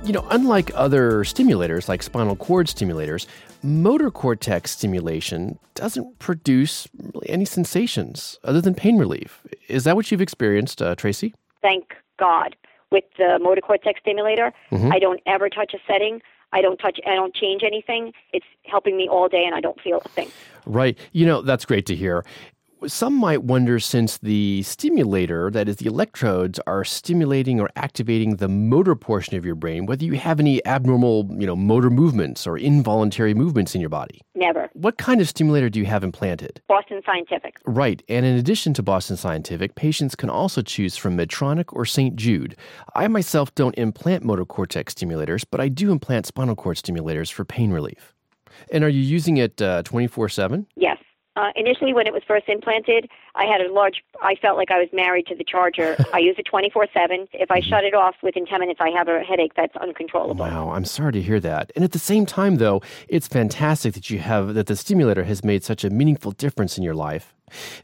You 0.04 0.12
know, 0.12 0.28
unlike 0.32 0.70
other 0.76 1.24
stimulators 1.24 1.88
like 1.88 2.04
spinal 2.04 2.36
cord 2.36 2.68
stimulators, 2.68 3.26
motor 3.64 4.12
cortex 4.12 4.72
stimulation 4.72 5.58
doesn't 5.76 6.20
produce 6.20 6.90
really 7.14 7.30
any 7.30 7.46
sensations 7.46 8.38
other 8.44 8.60
than 8.60 8.76
pain 8.76 8.98
relief. 8.98 9.42
Is 9.70 9.86
that 9.86 9.96
what 9.96 10.12
you've 10.12 10.22
experienced, 10.22 10.82
uh, 10.82 10.96
Tracey? 10.96 11.34
Thank 11.62 11.96
God. 12.20 12.58
With 12.92 13.06
the 13.18 13.40
motor 13.42 13.62
cortex 13.62 14.02
stimulator, 14.02 14.52
mm-hmm. 14.72 14.92
I 14.92 15.00
don't 15.00 15.22
ever 15.26 15.50
touch 15.50 15.74
a 15.74 15.80
setting. 15.88 16.22
I 16.52 16.62
don't 16.62 16.78
touch, 16.78 17.00
I 17.08 17.16
don't 17.16 17.34
change 17.34 17.64
anything. 17.64 18.12
It's 18.34 18.46
helping 18.66 18.98
me 18.98 19.08
all 19.10 19.30
day 19.30 19.44
and 19.46 19.56
I 19.56 19.62
don't 19.62 19.80
feel 19.80 20.02
a 20.04 20.10
thing. 20.10 20.30
Right. 20.66 20.98
You 21.14 21.26
know, 21.26 21.42
that's 21.42 21.66
great 21.66 21.86
to 21.88 21.96
hear. 21.96 22.26
Some 22.88 23.16
might 23.16 23.44
wonder 23.44 23.80
since 23.80 24.18
the 24.18 24.62
stimulator, 24.64 25.50
that 25.52 25.70
is, 25.70 25.78
the 25.78 25.86
electrodes, 25.86 26.60
are 26.68 26.84
stimulating 26.84 27.60
or 27.60 27.70
activating 27.76 28.38
the 28.38 28.48
motor 28.48 28.96
portion 28.96 29.38
of 29.38 29.46
your 29.46 29.56
brain, 29.56 29.86
whether 29.86 30.04
you 30.04 30.14
have 30.14 30.40
any 30.40 30.66
abnormal, 30.66 31.30
you 31.38 31.48
know, 31.48 31.56
motor 31.56 31.90
movements 31.90 32.46
or 32.46 32.58
involuntary 32.58 33.34
movements 33.34 33.74
in 33.76 33.82
your 33.82 33.90
body. 33.90 34.22
Never. 34.36 34.70
What 34.74 34.98
kind 34.98 35.22
of 35.22 35.30
stimulator 35.30 35.70
do 35.70 35.80
you 35.80 35.86
have 35.86 36.04
implanted? 36.04 36.62
Boston 36.68 37.02
Scientific. 37.06 37.56
Right. 37.66 38.04
And 38.10 38.26
in 38.26 38.38
addition 38.38 38.74
to 38.76 38.84
Boston 38.84 39.18
Scientific, 39.18 39.76
patients 39.76 40.16
can 40.16 40.30
also 40.30 40.62
choose 40.62 40.98
from 40.98 41.18
Medtronic 41.18 41.66
or 41.72 41.86
St. 41.86 42.16
Jude. 42.16 42.56
I 42.96 43.08
myself 43.08 43.54
don't 43.56 43.76
implant 43.76 44.24
motor 44.24 44.46
cortex 44.46 44.94
stimulators, 44.94 45.46
but 45.50 45.62
I 45.62 45.70
do 45.70 45.92
implant 45.92 46.26
spinal 46.26 46.56
cord 46.56 46.78
stimulators 46.78 47.32
for 47.32 47.46
pain 47.46 47.72
relief. 47.72 48.14
And 48.72 48.84
are 48.84 48.90
you 48.90 49.02
using 49.02 49.38
it 49.38 49.62
uh, 49.62 49.84
24 49.84 50.26
uh, 50.26 50.30
7? 50.30 50.68
Yes. 50.76 50.98
Uh, 51.36 51.50
initially, 51.56 51.94
when 51.94 52.06
it 52.06 52.14
was 52.14 52.22
first 52.28 52.48
implanted, 52.48 53.10
I 53.36 53.46
had 53.46 53.60
a 53.62 53.72
large. 53.72 54.04
I 54.22 54.36
felt 54.36 54.56
like 54.58 54.70
I 54.70 54.78
was 54.78 54.90
married 54.94 55.26
to 55.28 55.36
the 55.36 55.44
charger. 55.44 55.96
I 56.14 56.20
use 56.20 56.36
it 56.38 56.46
twenty 56.46 56.70
four 56.70 56.88
seven. 56.94 57.28
If 57.34 57.50
I 57.50 57.60
shut 57.60 57.84
it 57.84 57.96
off 57.96 58.16
within 58.22 58.46
ten 58.46 58.60
minutes, 58.60 58.80
I 58.82 58.90
have 58.90 59.08
a 59.08 59.22
headache 59.22 59.54
that's 59.56 59.76
uncontrollable. 59.78 60.36
Wow, 60.36 60.72
I'm 60.72 60.86
sorry 60.86 61.12
to 61.14 61.22
hear 61.22 61.40
that. 61.40 61.72
And 61.76 61.84
at 61.84 61.92
the 61.92 62.00
same 62.00 62.26
time, 62.26 62.58
though, 62.58 62.82
it's 63.08 63.28
fantastic 63.28 63.94
that 63.96 64.10
you 64.10 64.20
have 64.20 64.54
that 64.54 64.68
the 64.68 64.76
stimulator 64.76 65.24
has 65.24 65.44
made 65.44 65.64
such 65.64 65.84
a 65.84 65.90
meaningful 65.90 66.32
difference 66.32 66.78
in 66.78 66.84
your 66.84 66.96
life. 66.96 67.34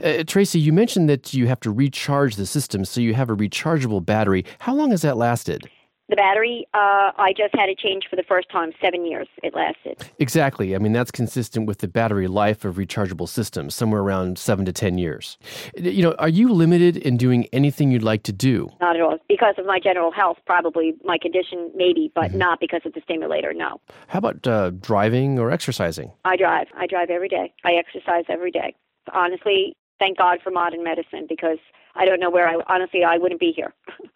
Uh, 0.03 0.23
Tracey, 0.25 0.59
you 0.59 0.73
mentioned 0.73 1.09
that 1.09 1.33
you 1.33 1.47
have 1.47 1.59
to 1.61 1.71
recharge 1.71 2.35
the 2.35 2.45
system, 2.45 2.85
so 2.85 3.01
you 3.01 3.13
have 3.13 3.29
a 3.29 3.35
rechargeable 3.35 4.03
battery. 4.03 4.45
How 4.59 4.73
long 4.75 4.91
has 4.91 5.01
that 5.01 5.17
lasted? 5.17 5.69
The 6.09 6.15
battery, 6.15 6.67
uh, 6.73 7.11
I 7.17 7.33
just 7.37 7.53
had 7.53 7.69
it 7.69 7.77
changed 7.77 8.07
for 8.09 8.15
the 8.15 8.23
first 8.23 8.49
time. 8.49 8.71
Seven 8.81 9.05
years 9.05 9.27
it 9.43 9.53
lasted. 9.53 10.09
Exactly. 10.17 10.75
I 10.75 10.79
mean, 10.79 10.91
that's 10.91 11.11
consistent 11.11 11.67
with 11.67 11.79
the 11.79 11.87
battery 11.87 12.27
life 12.27 12.65
of 12.65 12.75
rechargeable 12.75 13.29
systems, 13.29 13.75
somewhere 13.75 14.01
around 14.01 14.39
seven 14.39 14.65
to 14.65 14.73
10 14.73 14.97
years. 14.97 15.37
You 15.77 16.01
know, 16.01 16.15
are 16.17 16.29
you 16.29 16.51
limited 16.51 16.97
in 16.97 17.15
doing 17.17 17.47
anything 17.53 17.91
you'd 17.91 18.01
like 18.01 18.23
to 18.23 18.33
do? 18.33 18.69
Not 18.81 18.95
at 18.95 19.01
all. 19.03 19.19
Because 19.27 19.53
of 19.59 19.67
my 19.67 19.79
general 19.79 20.11
health, 20.11 20.37
probably 20.47 20.95
my 21.03 21.19
condition, 21.19 21.71
maybe, 21.75 22.11
but 22.15 22.29
mm-hmm. 22.29 22.39
not 22.39 22.59
because 22.59 22.81
of 22.85 22.93
the 22.93 23.01
stimulator, 23.03 23.53
no. 23.53 23.79
How 24.07 24.17
about 24.17 24.47
uh, 24.47 24.71
driving 24.71 25.37
or 25.37 25.51
exercising? 25.51 26.11
I 26.25 26.37
drive. 26.37 26.67
I 26.75 26.87
drive 26.87 27.11
every 27.11 27.29
day. 27.29 27.53
I 27.63 27.73
exercise 27.73 28.25
every 28.29 28.51
day. 28.51 28.75
Honestly, 29.13 29.75
thank 29.99 30.17
God 30.17 30.39
for 30.43 30.49
modern 30.49 30.83
medicine 30.83 31.27
because 31.29 31.59
I 31.93 32.05
don't 32.05 32.19
know 32.19 32.31
where 32.31 32.47
I, 32.47 32.55
honestly, 32.67 33.03
I 33.03 33.17
wouldn't 33.17 33.39
be 33.39 33.53
here. 33.55 33.73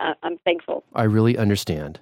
uh, 0.00 0.14
I'm 0.22 0.38
thankful. 0.38 0.84
I 0.94 1.04
really 1.04 1.36
understand. 1.36 2.00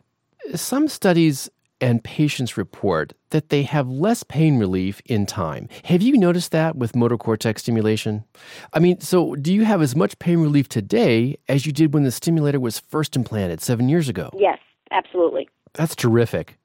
Some 0.55 0.89
studies 0.89 1.51
and 1.81 2.03
patients 2.03 2.57
report 2.57 3.13
that 3.31 3.51
they 3.51 3.63
have 3.63 3.89
less 3.89 4.23
pain 4.23 4.59
relief 4.59 5.01
in 5.07 5.27
time. 5.27 5.69
Have 5.85 6.03
you 6.03 6.17
noticed 6.17 6.51
that 6.53 6.77
with 6.77 6.97
motor 6.97 7.17
cortex 7.17 7.63
stimulation? 7.63 8.25
I 8.73 8.81
mean, 8.81 9.01
so 9.01 9.35
do 9.37 9.53
you 9.53 9.65
have 9.65 9.81
as 9.81 9.95
much 9.95 10.19
pain 10.19 10.39
relief 10.39 10.69
today 10.69 11.37
as 11.49 11.67
you 11.67 11.73
did 11.73 11.95
when 11.95 12.03
the 12.03 12.11
stimulator 12.11 12.59
was 12.59 12.81
first 12.81 13.15
implanted 13.15 13.61
seven 13.61 13.89
years 13.89 14.09
ago? 14.09 14.31
Yes, 14.37 14.59
absolutely. 14.91 15.49
That's 15.75 15.95
terrific. 15.95 16.59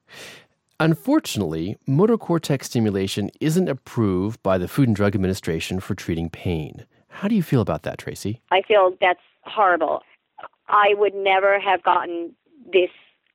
Unfortunately, 0.80 1.76
motor 1.86 2.18
cortex 2.18 2.66
stimulation 2.66 3.30
isn't 3.40 3.68
approved 3.68 4.42
by 4.42 4.58
the 4.58 4.66
Food 4.66 4.88
and 4.88 4.96
Drug 4.96 5.14
Administration 5.14 5.78
for 5.78 5.94
treating 5.94 6.28
pain. 6.28 6.84
How 7.08 7.28
do 7.28 7.36
you 7.36 7.44
feel 7.44 7.60
about 7.60 7.84
that, 7.84 7.98
Tracey? 7.98 8.40
I 8.50 8.62
feel 8.62 8.96
that's 9.00 9.20
horrible. 9.44 10.02
I 10.68 10.94
would 10.96 11.14
never 11.14 11.58
have 11.60 11.82
gotten 11.82 12.34
this 12.72 12.90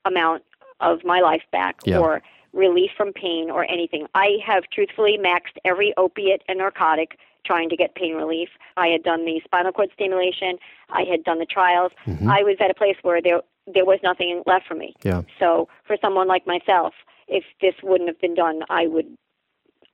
amount 0.05 0.43
of 0.79 1.03
my 1.03 1.19
life 1.19 1.43
back 1.51 1.77
Yeah. 1.85 1.99
or 1.99 2.21
relief 2.53 2.91
from 2.97 3.13
pain 3.13 3.49
or 3.51 3.63
anything. 3.65 4.07
I 4.15 4.37
have 4.45 4.63
truthfully 4.71 5.17
maxed 5.17 5.57
every 5.65 5.93
opiate 5.97 6.41
and 6.47 6.57
narcotic 6.59 7.17
trying 7.45 7.69
to 7.69 7.75
get 7.75 7.95
pain 7.95 8.15
relief. 8.15 8.49
I 8.77 8.87
had 8.87 9.03
done 9.03 9.25
the 9.25 9.41
spinal 9.45 9.71
cord 9.71 9.89
stimulation, 9.93 10.57
I 10.89 11.03
had 11.03 11.23
done 11.23 11.39
the 11.39 11.45
trials. 11.45 11.91
Mm-hmm. 12.05 12.29
I 12.29 12.43
was 12.43 12.57
at 12.59 12.71
a 12.71 12.73
place 12.73 12.97
where 13.01 13.21
there 13.21 13.41
there 13.71 13.85
was 13.85 13.99
nothing 14.01 14.41
left 14.47 14.65
for 14.67 14.73
me. 14.73 14.95
Yeah. 15.03 15.21
So 15.37 15.67
for 15.85 15.95
someone 16.01 16.27
like 16.27 16.47
myself, 16.47 16.93
if 17.27 17.43
this 17.61 17.75
wouldn't 17.83 18.09
have 18.09 18.19
been 18.19 18.33
done, 18.33 18.63
I 18.69 18.87
would 18.87 19.05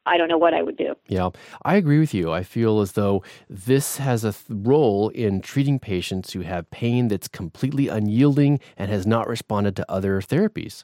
I 0.05 0.17
don't 0.17 0.27
know 0.27 0.37
what 0.37 0.53
I 0.53 0.61
would 0.61 0.77
do. 0.77 0.95
Yeah, 1.07 1.29
I 1.63 1.75
agree 1.75 1.99
with 1.99 2.13
you. 2.13 2.31
I 2.31 2.43
feel 2.43 2.81
as 2.81 2.93
though 2.93 3.23
this 3.49 3.97
has 3.97 4.23
a 4.23 4.33
th- 4.33 4.43
role 4.49 5.09
in 5.09 5.41
treating 5.41 5.79
patients 5.79 6.33
who 6.33 6.41
have 6.41 6.69
pain 6.71 7.07
that's 7.07 7.27
completely 7.27 7.87
unyielding 7.87 8.59
and 8.77 8.91
has 8.91 9.07
not 9.07 9.27
responded 9.27 9.75
to 9.77 9.91
other 9.91 10.21
therapies. 10.21 10.83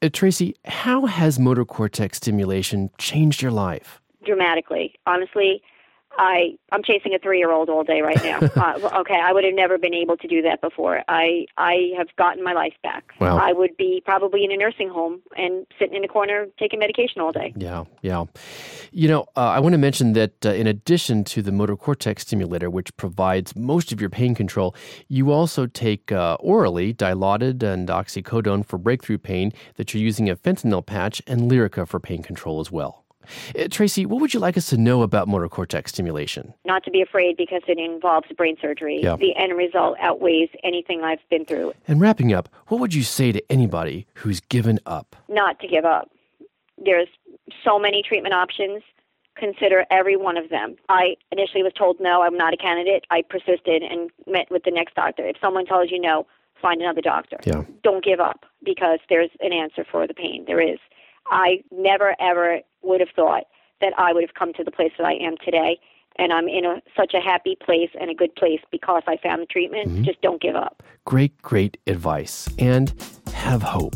Uh, 0.00 0.08
Tracey, 0.12 0.54
how 0.64 1.06
has 1.06 1.38
motor 1.38 1.64
cortex 1.64 2.18
stimulation 2.18 2.90
changed 2.98 3.42
your 3.42 3.52
life? 3.52 4.00
dramatically. 4.28 4.94
Honestly, 5.06 5.62
I 6.18 6.58
I'm 6.72 6.82
chasing 6.82 7.14
a 7.14 7.18
three 7.18 7.38
year 7.38 7.52
old 7.52 7.68
all 7.68 7.84
day 7.84 8.00
right 8.02 8.22
now. 8.22 8.38
uh, 8.56 9.00
okay, 9.00 9.18
I 9.18 9.32
would 9.32 9.44
have 9.44 9.54
never 9.54 9.78
been 9.78 9.94
able 9.94 10.16
to 10.18 10.28
do 10.28 10.42
that 10.42 10.60
before. 10.60 11.02
I 11.08 11.46
I 11.56 11.92
have 11.96 12.08
gotten 12.16 12.42
my 12.44 12.52
life 12.52 12.74
back. 12.82 13.12
Wow. 13.20 13.38
I 13.38 13.52
would 13.52 13.76
be 13.76 14.02
probably 14.04 14.44
in 14.44 14.52
a 14.52 14.56
nursing 14.56 14.88
home 14.88 15.20
and 15.36 15.66
sitting 15.78 15.96
in 15.96 16.04
a 16.04 16.08
corner 16.08 16.46
taking 16.58 16.80
medication 16.80 17.20
all 17.20 17.32
day. 17.32 17.54
Yeah, 17.56 17.84
yeah. 18.02 18.24
You 18.90 19.08
know, 19.08 19.26
uh, 19.36 19.40
I 19.40 19.60
want 19.60 19.74
to 19.74 19.78
mention 19.78 20.12
that 20.14 20.44
uh, 20.44 20.50
in 20.50 20.66
addition 20.66 21.24
to 21.24 21.42
the 21.42 21.52
motor 21.52 21.76
cortex 21.76 22.22
stimulator, 22.22 22.68
which 22.68 22.94
provides 22.96 23.54
most 23.56 23.92
of 23.92 24.00
your 24.00 24.10
pain 24.10 24.34
control, 24.34 24.74
you 25.08 25.30
also 25.30 25.66
take 25.66 26.10
uh, 26.10 26.36
orally 26.40 26.92
dilaudid 26.92 27.62
and 27.62 27.88
oxycodone 27.88 28.64
for 28.64 28.78
breakthrough 28.78 29.18
pain, 29.18 29.52
that 29.76 29.94
you're 29.94 30.02
using 30.02 30.28
a 30.28 30.36
fentanyl 30.36 30.84
patch, 30.84 31.22
and 31.26 31.50
Lyrica 31.50 31.86
for 31.86 32.00
pain 32.00 32.22
control 32.22 32.60
as 32.60 32.72
well. 32.72 33.04
Uh, 33.58 33.68
Tracey, 33.70 34.06
what 34.06 34.20
would 34.20 34.34
you 34.34 34.40
like 34.40 34.56
us 34.56 34.66
to 34.66 34.76
know 34.76 35.02
about 35.02 35.28
motor 35.28 35.48
cortex 35.48 35.92
stimulation? 35.92 36.54
Not 36.64 36.84
to 36.84 36.90
be 36.90 37.02
afraid 37.02 37.36
because 37.36 37.62
it 37.68 37.78
involves 37.78 38.28
brain 38.36 38.56
surgery. 38.60 39.00
Yeah. 39.02 39.16
The 39.16 39.34
end 39.36 39.56
result 39.56 39.96
outweighs 40.00 40.48
anything 40.62 41.02
I've 41.02 41.26
been 41.30 41.44
through. 41.44 41.72
And 41.86 42.00
wrapping 42.00 42.32
up, 42.32 42.48
what 42.68 42.80
would 42.80 42.94
you 42.94 43.02
say 43.02 43.32
to 43.32 43.42
anybody 43.50 44.06
who's 44.14 44.40
given 44.40 44.78
up? 44.86 45.16
Not 45.28 45.58
to 45.60 45.68
give 45.68 45.84
up. 45.84 46.10
There's 46.76 47.08
so 47.64 47.78
many 47.78 48.02
treatment 48.02 48.34
options. 48.34 48.82
Consider 49.36 49.84
every 49.90 50.16
one 50.16 50.36
of 50.36 50.50
them. 50.50 50.76
I 50.88 51.16
initially 51.30 51.62
was 51.62 51.72
told 51.72 52.00
no, 52.00 52.22
I'm 52.22 52.36
not 52.36 52.52
a 52.52 52.56
candidate. 52.56 53.04
I 53.10 53.22
persisted 53.22 53.82
and 53.82 54.10
met 54.26 54.50
with 54.50 54.64
the 54.64 54.70
next 54.70 54.94
doctor. 54.94 55.26
If 55.26 55.36
someone 55.40 55.64
tells 55.64 55.90
you 55.90 56.00
no, 56.00 56.26
find 56.60 56.80
another 56.80 57.00
doctor. 57.00 57.38
Yeah. 57.44 57.62
Don't 57.82 58.04
give 58.04 58.20
up 58.20 58.44
because 58.64 58.98
there's 59.08 59.30
an 59.40 59.52
answer 59.52 59.84
for 59.90 60.06
the 60.06 60.14
pain. 60.14 60.44
There 60.46 60.60
is. 60.60 60.78
I 61.30 61.62
never 61.70 62.16
ever 62.20 62.60
would 62.82 63.00
have 63.00 63.10
thought 63.14 63.44
that 63.80 63.92
I 63.96 64.12
would 64.12 64.22
have 64.22 64.34
come 64.34 64.52
to 64.54 64.64
the 64.64 64.70
place 64.70 64.92
that 64.98 65.04
I 65.04 65.14
am 65.14 65.36
today. 65.44 65.78
And 66.16 66.32
I'm 66.32 66.48
in 66.48 66.64
a, 66.64 66.82
such 66.96 67.14
a 67.14 67.20
happy 67.20 67.56
place 67.64 67.90
and 68.00 68.10
a 68.10 68.14
good 68.14 68.34
place 68.34 68.60
because 68.72 69.02
I 69.06 69.18
found 69.22 69.42
the 69.42 69.46
treatment. 69.46 69.88
Mm-hmm. 69.88 70.02
Just 70.02 70.20
don't 70.20 70.42
give 70.42 70.56
up. 70.56 70.82
Great, 71.04 71.40
great 71.42 71.76
advice. 71.86 72.48
And 72.58 72.92
have 73.32 73.62
hope. 73.62 73.94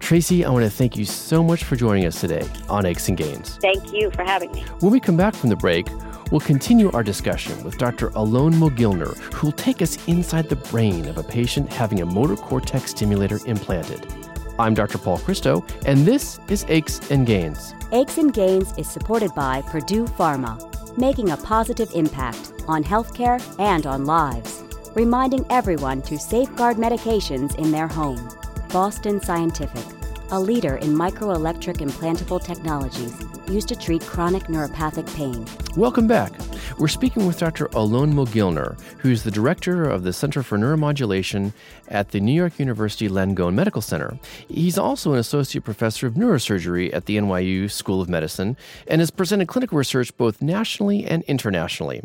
Tracey, 0.00 0.44
I 0.44 0.50
want 0.50 0.64
to 0.64 0.70
thank 0.70 0.96
you 0.96 1.04
so 1.04 1.42
much 1.42 1.64
for 1.64 1.76
joining 1.76 2.06
us 2.06 2.20
today 2.20 2.46
on 2.68 2.86
Aches 2.86 3.08
and 3.08 3.16
Gains. 3.16 3.58
Thank 3.60 3.92
you 3.92 4.10
for 4.12 4.22
having 4.22 4.52
me. 4.52 4.62
When 4.80 4.92
we 4.92 5.00
come 5.00 5.16
back 5.16 5.34
from 5.34 5.50
the 5.50 5.56
break, 5.56 5.86
we'll 6.30 6.40
continue 6.40 6.90
our 6.92 7.02
discussion 7.02 7.62
with 7.62 7.76
Dr. 7.78 8.08
Alon 8.14 8.54
Mogilner, 8.54 9.16
who 9.34 9.48
will 9.48 9.52
take 9.52 9.82
us 9.82 9.98
inside 10.08 10.48
the 10.48 10.56
brain 10.56 11.06
of 11.08 11.18
a 11.18 11.22
patient 11.22 11.70
having 11.70 12.00
a 12.00 12.06
motor 12.06 12.36
cortex 12.36 12.92
stimulator 12.92 13.40
implanted. 13.46 14.10
I'm 14.58 14.74
Dr. 14.74 14.98
Paul 14.98 15.18
Christo, 15.18 15.64
and 15.86 16.04
this 16.04 16.40
is 16.48 16.64
Aches 16.68 17.12
and 17.12 17.24
Gains. 17.24 17.74
Aches 17.92 18.18
and 18.18 18.34
Gains 18.34 18.76
is 18.76 18.90
supported 18.90 19.32
by 19.36 19.62
Purdue 19.62 20.04
Pharma, 20.04 20.98
making 20.98 21.30
a 21.30 21.36
positive 21.36 21.88
impact 21.94 22.54
on 22.66 22.82
healthcare 22.82 23.40
and 23.60 23.86
on 23.86 24.04
lives, 24.04 24.64
reminding 24.96 25.46
everyone 25.48 26.02
to 26.02 26.18
safeguard 26.18 26.76
medications 26.76 27.54
in 27.54 27.70
their 27.70 27.86
home. 27.86 28.28
Boston 28.70 29.20
Scientific, 29.20 29.84
a 30.30 30.38
leader 30.38 30.76
in 30.76 30.94
microelectric 30.94 31.76
implantable 31.76 32.42
technologies 32.42 33.14
used 33.48 33.68
to 33.68 33.76
treat 33.76 34.02
chronic 34.02 34.44
neuropathic 34.44 35.06
pain. 35.14 35.46
Welcome 35.74 36.06
back. 36.06 36.32
We're 36.78 36.88
speaking 36.88 37.26
with 37.26 37.38
Dr. 37.38 37.66
Alon 37.72 38.12
Mogilner, 38.12 38.78
who's 38.98 39.22
the 39.22 39.30
director 39.30 39.84
of 39.88 40.02
the 40.02 40.12
Center 40.12 40.42
for 40.42 40.58
Neuromodulation 40.58 41.52
at 41.88 42.10
the 42.10 42.20
New 42.20 42.32
York 42.32 42.58
University 42.58 43.08
Langone 43.08 43.54
Medical 43.54 43.80
Center. 43.80 44.18
He's 44.48 44.76
also 44.76 45.14
an 45.14 45.18
associate 45.18 45.64
professor 45.64 46.06
of 46.06 46.14
neurosurgery 46.14 46.92
at 46.92 47.06
the 47.06 47.16
NYU 47.16 47.70
School 47.70 48.02
of 48.02 48.08
Medicine 48.08 48.56
and 48.86 49.00
has 49.00 49.10
presented 49.10 49.48
clinical 49.48 49.78
research 49.78 50.14
both 50.18 50.42
nationally 50.42 51.04
and 51.06 51.22
internationally. 51.24 52.02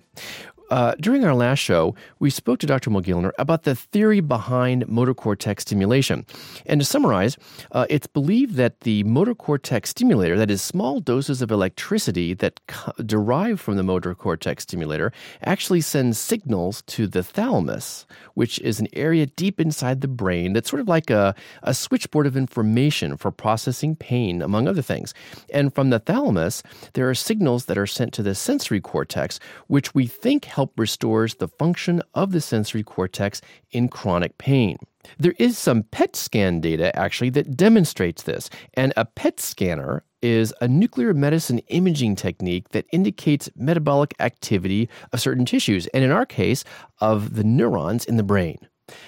Uh, 0.74 0.96
during 1.00 1.24
our 1.24 1.36
last 1.36 1.60
show, 1.60 1.94
we 2.18 2.32
spoke 2.32 2.58
to 2.58 2.65
Dr. 2.65 2.89
Mogilner 2.89 3.32
about 3.38 3.62
the 3.62 3.75
theory 3.75 4.22
behind 4.22 4.89
motor 4.89 5.13
cortex 5.13 5.62
stimulation. 5.62 6.25
And 6.65 6.82
to 6.82 6.86
summarize, 6.86 7.38
uh, 7.74 7.86
it's 7.92 8.08
believed 8.08 8.56
that 8.56 8.80
the 8.80 9.03
motor 9.03 9.36
cortex 9.36 9.92
stimulator, 9.92 10.36
that 10.36 10.50
is, 10.50 10.63
small 10.63 11.00
doses 11.00 11.44
of 11.44 11.51
electricity 11.51 12.34
that 12.34 12.60
co- 12.65 12.92
derive 13.06 13.62
from 13.62 13.75
the 13.75 13.84
motor 13.84 14.15
cortex 14.15 14.63
stimulator, 14.63 15.13
actually 15.44 15.82
sends 15.82 16.18
signals 16.18 16.82
to 16.88 17.06
the 17.06 17.22
thalamus, 17.22 18.08
which 18.34 18.58
is 18.62 18.80
an 18.80 18.88
area 18.94 19.27
deep 19.27 19.60
inside 19.60 20.01
the 20.01 20.08
brain 20.08 20.53
that's 20.53 20.72
sort 20.72 20.80
of 20.80 20.88
like 20.88 21.12
a, 21.12 21.36
a 21.62 21.75
switchboard 21.75 22.25
of 22.25 22.36
information 22.36 23.15
for 23.15 23.30
processing 23.30 23.96
pain, 23.96 24.42
among 24.42 24.68
other 24.68 24.82
things. 24.82 25.13
And 25.53 25.72
from 25.72 25.92
the 25.92 26.00
thalamus, 26.00 26.63
there 26.94 27.08
are 27.08 27.13
signals 27.13 27.65
that 27.65 27.77
are 27.77 27.86
sent 27.86 28.12
to 28.13 28.24
the 28.24 28.34
sensory 28.34 28.82
cortex, 28.82 29.39
which 29.68 29.94
we 29.94 30.08
think 30.08 30.46
help 30.46 30.62
restores 30.77 31.36
the 31.36 31.48
function 31.48 32.01
of 32.13 32.32
the 32.32 32.41
sensory 32.41 32.84
cortex 32.84 33.41
in 33.72 33.89
chronic 33.89 34.38
pain. 34.38 34.77
There 35.20 35.36
is 35.38 35.58
some 35.58 35.84
PET 35.84 36.15
scan 36.15 36.62
data 36.62 36.96
actually 36.98 37.29
that 37.32 37.58
demonstrates 37.58 38.24
this, 38.24 38.50
and 38.75 38.93
a 38.96 39.05
PET 39.05 39.39
scanner 39.39 40.03
is 40.22 40.53
a 40.62 40.67
nuclear 40.67 41.13
medicine 41.13 41.60
imaging 41.67 42.15
technique 42.15 42.70
that 42.70 42.86
indicates 42.93 43.50
metabolic 43.55 44.13
activity 44.20 44.89
of 45.12 45.20
certain 45.20 45.46
tissues, 45.46 45.88
and 45.88 46.03
in 46.03 46.12
our 46.12 46.25
case, 46.25 46.63
of 47.01 47.36
the 47.36 47.43
neurons 47.43 48.05
in 48.05 48.15
the 48.15 48.24
brain. 48.24 48.58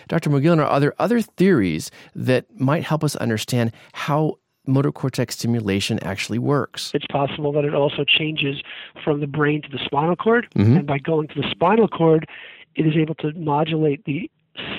Dr. 0.07 0.29
Mogilner, 0.29 0.65
are 0.65 0.79
there 0.79 0.93
other 1.00 1.21
theories 1.21 1.91
that 2.13 2.45
might 2.59 2.83
help 2.83 3.03
us 3.03 3.15
understand 3.15 3.71
how 3.93 4.35
motor 4.67 4.91
cortex 4.91 5.36
stimulation 5.36 6.00
actually 6.03 6.39
works? 6.39 6.91
It's 6.93 7.07
possible 7.07 7.51
that 7.53 7.65
it 7.65 7.74
also 7.74 8.03
changes 8.05 8.62
from 9.03 9.19
the 9.19 9.27
brain 9.27 9.62
to 9.63 9.69
the 9.69 9.79
spinal 9.84 10.15
cord, 10.15 10.48
Mhm. 10.55 10.77
and 10.79 10.86
by 10.88 10.98
going 11.00 11.27
to 11.29 11.41
the 11.41 11.50
spinal 11.50 11.88
cord, 11.88 12.27
it 12.75 12.86
is 12.86 12.95
able 12.95 13.15
to 13.15 13.31
modulate 13.34 14.05
the 14.05 14.29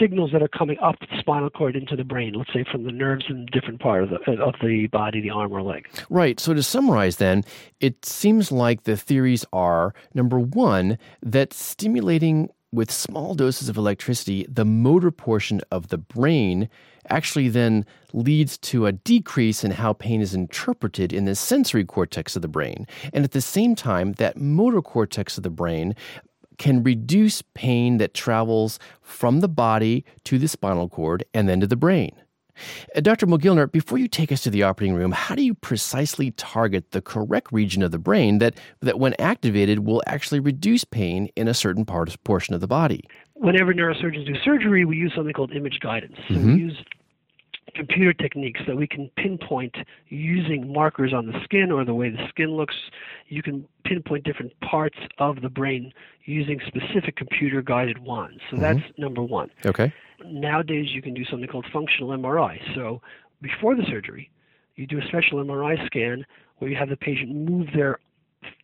signals 0.01 0.33
that 0.33 0.43
are 0.43 0.49
coming 0.49 0.79
up 0.79 0.99
the 1.01 1.07
spinal 1.19 1.51
cord 1.51 1.77
into 1.77 1.95
the 1.97 2.05
brain. 2.05 2.33
Let's 2.33 2.51
say 2.51 2.65
from 2.65 2.85
the 2.85 2.93
nerves 2.93 3.27
in 3.29 3.43
a 3.43 3.45
different 3.47 3.79
part 3.79 4.03
of 4.05 4.09
the 4.09 4.17
of 4.43 4.55
the 4.63 4.87
body, 4.87 5.21
the 5.21 5.29
arm 5.31 5.53
or 5.53 5.63
leg. 5.63 5.87
Right. 6.09 6.41
So 6.41 6.55
to 6.55 6.63
summarize, 6.63 7.17
then, 7.17 7.45
it 7.81 8.05
seems 8.07 8.51
like 8.51 8.85
the 8.85 8.97
theories 8.97 9.45
are 9.53 9.93
number 10.15 10.39
one, 10.41 10.97
that 11.23 11.53
stimulating 11.53 12.49
with 12.73 12.91
small 12.91 13.35
doses 13.35 13.69
of 13.69 13.77
electricity 13.77 14.47
the 14.49 14.65
motor 14.65 15.11
portion 15.11 15.61
of 15.71 15.89
the 15.89 15.99
brain 15.99 16.69
actually 17.09 17.49
then 17.49 17.87
leads 18.13 18.59
to 18.59 18.87
a 18.87 18.93
decrease 18.93 19.63
in 19.65 19.71
how 19.71 19.93
pain 19.93 20.21
is 20.21 20.35
interpreted 20.35 21.13
in 21.13 21.25
the 21.25 21.35
sensory 21.35 21.85
cortex 21.85 22.37
of 22.37 22.43
the 22.43 22.49
brain. 22.49 22.87
And 23.13 23.25
at 23.25 23.31
the 23.31 23.41
same 23.41 23.75
time, 23.75 24.15
that 24.15 24.37
motor 24.37 24.83
cortex 24.83 25.37
of 25.37 25.45
the 25.45 25.51
brain 25.51 25.95
can 26.59 26.83
reduce 26.83 27.43
pain 27.55 27.99
that 27.99 28.15
travels 28.15 28.79
from 29.03 29.41
the 29.41 29.49
body 29.49 30.05
to 30.25 30.39
the 30.39 30.49
spinal 30.49 30.89
cord 30.89 31.25
and 31.35 31.49
then 31.49 31.61
to 31.61 31.67
the 31.67 31.77
brain. 31.77 32.13
Uh, 32.95 33.01
Dr. 33.01 33.27
Mogilner, 33.27 33.71
before 33.71 33.99
you 33.99 34.09
take 34.09 34.33
us 34.33 34.43
to 34.43 34.51
the 34.51 34.63
operating 34.63 34.95
room, 34.97 35.13
how 35.13 35.35
do 35.35 35.43
you 35.43 35.55
precisely 35.55 36.31
target 36.33 36.91
the 36.93 37.03
correct 37.03 37.53
region 37.53 37.83
of 37.83 37.91
the 37.91 37.99
brain 37.99 38.39
that, 38.39 38.55
that 38.81 38.99
when 38.99 39.15
activated, 39.19 39.81
will 39.81 40.03
actually 40.07 40.41
reduce 40.41 40.85
pain 40.85 41.29
in 41.37 41.49
a 41.49 41.55
certain 41.55 41.85
part 41.85 42.15
portion 42.25 42.55
of 42.55 42.61
the 42.61 42.67
body? 42.67 43.05
Whenever 43.35 43.75
neurosurgeons 43.75 44.27
do 44.27 44.35
surgery, 44.45 44.85
we 44.85 44.97
use 44.97 45.13
something 45.15 45.33
called 45.33 45.53
image 45.53 45.81
guidance. 45.81 46.17
So 46.29 46.35
Mhm. 46.35 46.55
we 46.55 46.61
use 46.63 46.85
computer 47.75 48.13
techniques 48.15 48.61
that 48.67 48.77
we 48.77 48.87
can 48.87 49.11
pinpoint 49.17 49.77
using 50.09 50.73
markers 50.73 51.13
on 51.13 51.27
the 51.27 51.39
skin 51.45 51.71
or 51.71 51.85
the 51.85 51.93
way 51.95 52.09
the 52.09 52.27
skin 52.29 52.57
looks. 52.57 52.75
You 53.29 53.43
can 53.43 53.67
pinpoint 53.85 54.25
different 54.25 54.59
parts 54.61 54.97
of 55.19 55.43
the 55.43 55.51
brain 55.51 55.93
using 56.25 56.61
specific 56.67 57.17
computer 57.17 57.61
guided 57.61 57.99
wands. 57.99 58.41
So 58.51 58.57
that's 58.57 58.81
number 58.97 59.23
one. 59.23 59.51
Okay. 59.67 59.93
Nowadays, 60.25 60.87
you 60.93 61.03
can 61.03 61.15
do 61.15 61.25
something 61.25 61.49
called 61.49 61.67
functional 61.73 62.11
MRI. 62.11 62.59
So 62.75 63.01
before 63.43 63.75
the 63.75 63.85
surgery, 63.89 64.31
you 64.77 64.87
do 64.87 64.99
a 64.99 65.07
special 65.09 65.43
MRI 65.45 65.85
scan 65.87 66.25
where 66.59 66.71
you 66.71 66.77
have 66.77 66.89
the 66.89 66.97
patient 66.97 67.35
move 67.35 67.69
their 67.75 67.99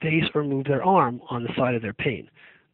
face 0.00 0.24
or 0.34 0.44
move 0.44 0.64
their 0.66 0.82
arm 0.82 1.20
on 1.30 1.42
the 1.42 1.50
side 1.56 1.74
of 1.74 1.82
their 1.82 1.92
pain. 1.92 2.28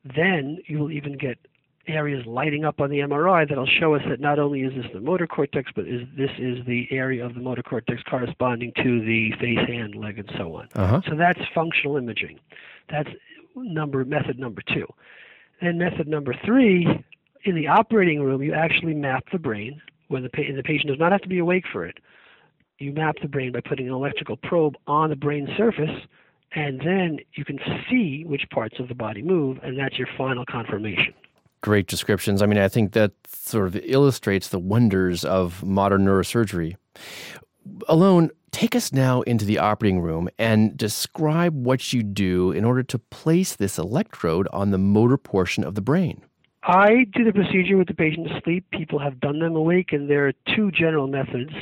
Then 0.04 0.58
you 0.66 0.78
will 0.78 0.90
even 0.90 1.16
get 1.16 1.38
areas 1.86 2.24
lighting 2.26 2.64
up 2.64 2.80
on 2.80 2.90
the 2.90 2.98
MRI 2.98 3.48
that'll 3.48 3.66
show 3.66 3.94
us 3.94 4.02
that 4.08 4.20
not 4.20 4.38
only 4.38 4.60
is 4.60 4.72
this 4.74 4.86
the 4.92 5.00
motor 5.00 5.26
cortex, 5.26 5.70
but 5.74 5.86
is 5.86 6.02
this 6.16 6.30
is 6.38 6.58
the 6.66 6.86
area 6.90 7.24
of 7.24 7.34
the 7.34 7.40
motor 7.40 7.62
cortex 7.62 8.02
corresponding 8.02 8.72
to 8.76 9.00
the 9.00 9.32
face, 9.40 9.58
hand, 9.66 9.94
leg, 9.94 10.18
and 10.18 10.30
so 10.36 10.54
on. 10.56 10.68
Uh-huh. 10.74 11.00
So 11.08 11.16
that's 11.16 11.40
functional 11.54 11.96
imaging. 11.96 12.38
That's 12.90 13.08
number 13.56 14.04
method 14.04 14.38
number 14.38 14.62
two. 14.74 14.86
Then 15.60 15.78
method 15.78 16.06
number 16.06 16.34
three, 16.44 16.86
in 17.44 17.54
the 17.54 17.68
operating 17.68 18.22
room, 18.22 18.42
you 18.42 18.54
actually 18.54 18.94
map 18.94 19.24
the 19.32 19.38
brain 19.38 19.80
when 20.08 20.22
the, 20.22 20.28
pa- 20.28 20.42
the 20.54 20.62
patient 20.62 20.88
does 20.88 20.98
not 20.98 21.12
have 21.12 21.22
to 21.22 21.28
be 21.28 21.38
awake 21.38 21.64
for 21.70 21.84
it. 21.84 21.98
You 22.78 22.92
map 22.92 23.16
the 23.20 23.28
brain 23.28 23.52
by 23.52 23.60
putting 23.60 23.88
an 23.88 23.92
electrical 23.92 24.36
probe 24.36 24.76
on 24.86 25.10
the 25.10 25.16
brain 25.16 25.48
surface, 25.56 26.06
and 26.52 26.80
then 26.80 27.18
you 27.34 27.44
can 27.44 27.58
see 27.90 28.24
which 28.24 28.48
parts 28.50 28.78
of 28.78 28.88
the 28.88 28.94
body 28.94 29.22
move, 29.22 29.58
and 29.62 29.78
that's 29.78 29.98
your 29.98 30.08
final 30.16 30.44
confirmation. 30.44 31.12
Great 31.60 31.88
descriptions. 31.88 32.40
I 32.40 32.46
mean, 32.46 32.58
I 32.58 32.68
think 32.68 32.92
that 32.92 33.12
sort 33.26 33.66
of 33.66 33.76
illustrates 33.76 34.48
the 34.48 34.60
wonders 34.60 35.24
of 35.24 35.64
modern 35.64 36.04
neurosurgery. 36.04 36.76
Alon, 37.88 38.30
take 38.52 38.76
us 38.76 38.92
now 38.92 39.22
into 39.22 39.44
the 39.44 39.58
operating 39.58 40.00
room 40.00 40.28
and 40.38 40.76
describe 40.76 41.54
what 41.54 41.92
you 41.92 42.04
do 42.04 42.52
in 42.52 42.64
order 42.64 42.84
to 42.84 42.98
place 42.98 43.56
this 43.56 43.76
electrode 43.76 44.46
on 44.52 44.70
the 44.70 44.78
motor 44.78 45.18
portion 45.18 45.64
of 45.64 45.74
the 45.74 45.80
brain. 45.80 46.22
I 46.62 47.04
do 47.12 47.24
the 47.24 47.32
procedure 47.32 47.76
with 47.76 47.88
the 47.88 47.94
patient 47.94 48.30
asleep. 48.30 48.64
People 48.72 48.98
have 48.98 49.20
done 49.20 49.38
them 49.38 49.54
awake, 49.54 49.92
and 49.92 50.10
there 50.10 50.26
are 50.26 50.32
two 50.54 50.70
general 50.70 51.06
methods. 51.06 51.52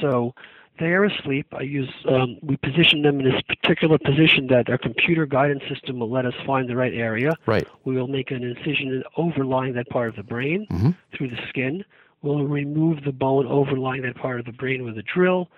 So 0.00 0.34
they 0.78 0.86
are 0.86 1.04
asleep. 1.04 1.46
I 1.52 1.62
use 1.62 1.90
um, 2.08 2.38
we 2.42 2.56
position 2.56 3.02
them 3.02 3.20
in 3.20 3.30
this 3.30 3.40
particular 3.42 3.98
position 3.98 4.46
that 4.48 4.68
our 4.68 4.78
computer 4.78 5.26
guidance 5.26 5.62
system 5.68 5.98
will 5.98 6.10
let 6.10 6.26
us 6.26 6.34
find 6.46 6.68
the 6.68 6.76
right 6.76 6.94
area. 6.94 7.34
Right. 7.46 7.66
We 7.84 7.96
will 7.96 8.08
make 8.08 8.30
an 8.30 8.42
incision 8.42 9.02
overlying 9.16 9.74
that 9.74 9.88
part 9.90 10.08
of 10.08 10.16
the 10.16 10.22
brain 10.22 10.66
Mhm. 10.70 10.96
through 11.14 11.28
the 11.28 11.38
skin. 11.48 11.84
We'll 12.22 12.44
remove 12.44 13.04
the 13.04 13.12
bone 13.12 13.46
overlying 13.46 14.02
that 14.02 14.16
part 14.16 14.40
of 14.40 14.46
the 14.46 14.52
brain 14.52 14.84
with 14.84 14.98
a 14.98 15.02
drill 15.02 15.50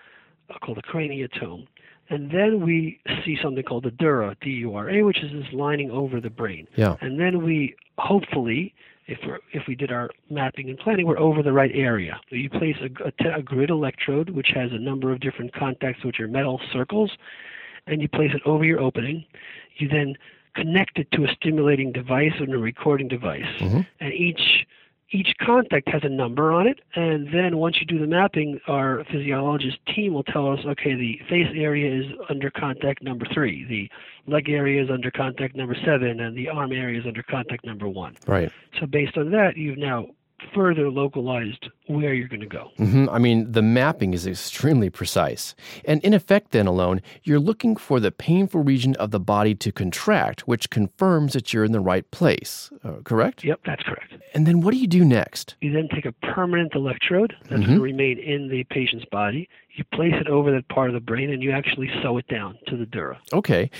uh, 0.50 0.58
called 0.58 0.78
a 0.78 0.82
craniotome. 0.82 1.66
And 2.10 2.30
then 2.30 2.64
we 2.64 3.00
see 3.24 3.36
something 3.42 3.62
called 3.62 3.84
the 3.84 3.90
dura, 3.90 4.36
D-U-R-A, 4.40 5.02
which 5.02 5.22
is 5.22 5.30
this 5.32 5.52
lining 5.52 5.90
over 5.90 6.20
the 6.20 6.30
brain. 6.30 6.66
Yeah. 6.76 6.96
And 7.00 7.20
then 7.20 7.44
we 7.44 7.74
hopefully, 7.98 8.72
if 9.06 9.18
we 9.26 9.32
if 9.52 9.66
we 9.68 9.74
did 9.74 9.92
our 9.92 10.10
mapping 10.30 10.70
and 10.70 10.78
planning, 10.78 11.06
we're 11.06 11.18
over 11.18 11.42
the 11.42 11.52
right 11.52 11.70
area. 11.74 12.18
So 12.30 12.36
you 12.36 12.48
place 12.48 12.76
a, 12.80 12.88
a, 13.28 13.38
a 13.38 13.42
grid 13.42 13.70
electrode, 13.70 14.30
which 14.30 14.48
has 14.54 14.72
a 14.72 14.78
number 14.78 15.12
of 15.12 15.20
different 15.20 15.52
contacts, 15.52 16.04
which 16.04 16.18
are 16.20 16.28
metal 16.28 16.60
circles, 16.72 17.10
and 17.86 18.00
you 18.00 18.08
place 18.08 18.30
it 18.34 18.42
over 18.46 18.64
your 18.64 18.80
opening. 18.80 19.24
You 19.76 19.88
then 19.88 20.16
connect 20.54 20.98
it 20.98 21.10
to 21.12 21.24
a 21.24 21.28
stimulating 21.34 21.92
device 21.92 22.32
and 22.40 22.52
a 22.52 22.58
recording 22.58 23.08
device, 23.08 23.44
Mhm. 23.60 23.86
and 24.00 24.12
each 24.12 24.66
each 25.10 25.34
contact 25.40 25.88
has 25.88 26.02
a 26.04 26.08
number 26.08 26.52
on 26.52 26.66
it, 26.66 26.80
and 26.94 27.32
then 27.32 27.56
once 27.56 27.78
you 27.80 27.86
do 27.86 27.98
the 27.98 28.06
mapping, 28.06 28.60
our 28.66 29.04
physiologist 29.10 29.78
team 29.94 30.12
will 30.12 30.24
tell 30.24 30.52
us, 30.52 30.60
okay, 30.66 30.94
the 30.94 31.18
face 31.28 31.48
area 31.54 32.00
is 32.00 32.06
under 32.28 32.50
contact 32.50 33.02
number 33.02 33.26
three, 33.32 33.64
the 33.64 33.88
leg 34.30 34.50
area 34.50 34.82
is 34.82 34.90
under 34.90 35.10
contact 35.10 35.56
number 35.56 35.74
seven, 35.84 36.20
and 36.20 36.36
the 36.36 36.48
arm 36.48 36.72
area 36.72 37.00
is 37.00 37.06
under 37.06 37.22
contact 37.22 37.64
number 37.64 37.88
one. 37.88 38.16
Right. 38.26 38.52
So 38.78 38.86
based 38.86 39.16
on 39.16 39.30
that, 39.30 39.56
you've 39.56 39.78
now 39.78 40.08
further 40.54 40.88
localized 40.90 41.68
where 41.86 42.14
you're 42.14 42.28
going 42.28 42.40
to 42.40 42.46
go. 42.46 42.70
hmm 42.76 43.08
I 43.10 43.18
mean, 43.18 43.50
the 43.52 43.62
mapping 43.62 44.14
is 44.14 44.26
extremely 44.26 44.90
precise. 44.90 45.54
And 45.84 46.02
in 46.04 46.14
effect, 46.14 46.52
then 46.52 46.66
Alon, 46.66 47.00
you're 47.24 47.40
looking 47.40 47.76
for 47.76 48.00
the 48.00 48.10
painful 48.12 48.62
region 48.62 48.94
of 48.96 49.10
the 49.10 49.20
body 49.20 49.54
to 49.56 49.72
contract, 49.72 50.46
which 50.46 50.70
confirms 50.70 51.32
that 51.32 51.52
you're 51.52 51.64
in 51.64 51.72
the 51.72 51.80
right 51.80 52.08
place. 52.10 52.70
Uh, 52.84 52.94
correct? 53.04 53.44
Yep, 53.44 53.60
that's 53.66 53.82
correct. 53.82 54.14
And 54.34 54.46
then 54.46 54.60
what 54.60 54.72
do 54.72 54.78
you 54.78 54.86
do 54.86 55.04
next? 55.04 55.56
You 55.60 55.72
then 55.72 55.88
take 55.92 56.04
a 56.06 56.12
permanent 56.12 56.74
electrode 56.74 57.34
that's 57.48 57.62
Mhm. 57.62 57.66
going 57.66 57.78
to 57.78 57.82
remain 57.82 58.18
in 58.18 58.48
the 58.48 58.64
patient's 58.64 59.06
body. 59.06 59.48
You 59.78 59.84
place 59.94 60.14
it 60.20 60.26
over 60.26 60.50
that 60.50 60.66
part 60.66 60.88
of 60.88 60.94
the 60.94 61.00
brain, 61.00 61.30
and 61.30 61.40
you 61.40 61.52
actually 61.52 61.88
sew 62.02 62.18
it 62.18 62.26
down 62.26 62.58
to 62.66 62.76
the 62.76 62.84
dura. 62.84 63.16
Okay. 63.32 63.70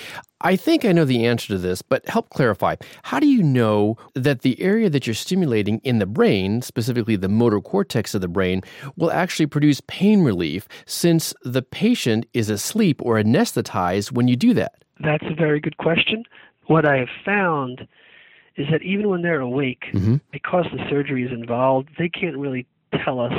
I 0.43 0.55
think 0.55 0.85
I 0.85 0.93
know 0.93 1.05
the 1.05 1.27
answer 1.27 1.49
to 1.49 1.59
this, 1.59 1.83
but 1.83 2.09
help 2.09 2.31
clarify. 2.31 2.77
How 3.03 3.19
do 3.19 3.27
you 3.27 3.43
know 3.43 3.97
that 4.15 4.43
the 4.43 4.61
area 4.63 4.89
that 4.91 5.09
you're 5.09 5.15
stimulating 5.15 5.81
in 5.83 5.99
the 5.99 6.07
brain, 6.07 6.63
specifically 6.63 7.17
the 7.17 7.29
motor 7.29 7.61
cortex 7.61 8.15
of 8.15 8.21
the 8.21 8.29
brain, 8.29 8.63
will 8.97 9.11
actually 9.11 9.47
produce 9.47 9.83
pain 9.89 10.23
relief 10.23 10.69
since 10.87 11.35
the 11.43 11.63
patient 11.63 12.27
is 12.33 12.49
asleep 12.49 13.01
or 13.03 13.17
anesthetized 13.17 14.13
when 14.13 14.29
you 14.29 14.37
do 14.37 14.55
that? 14.55 14.85
That's 15.01 15.25
a 15.27 15.35
very 15.35 15.59
good 15.59 15.79
question. 15.79 16.23
What 16.67 16.87
I 16.87 16.99
have 16.99 17.11
found 17.25 17.89
is 18.57 18.69
that 18.71 18.83
even 18.83 19.09
when 19.09 19.23
they're 19.23 19.41
awake, 19.41 19.87
Mhm. 19.95 20.21
because 20.31 20.67
the 20.73 20.89
surgery 20.89 21.25
is 21.25 21.33
involved, 21.33 21.89
they 21.99 22.09
can't 22.09 22.37
really 22.37 22.67
tell 23.05 23.19
us 23.19 23.33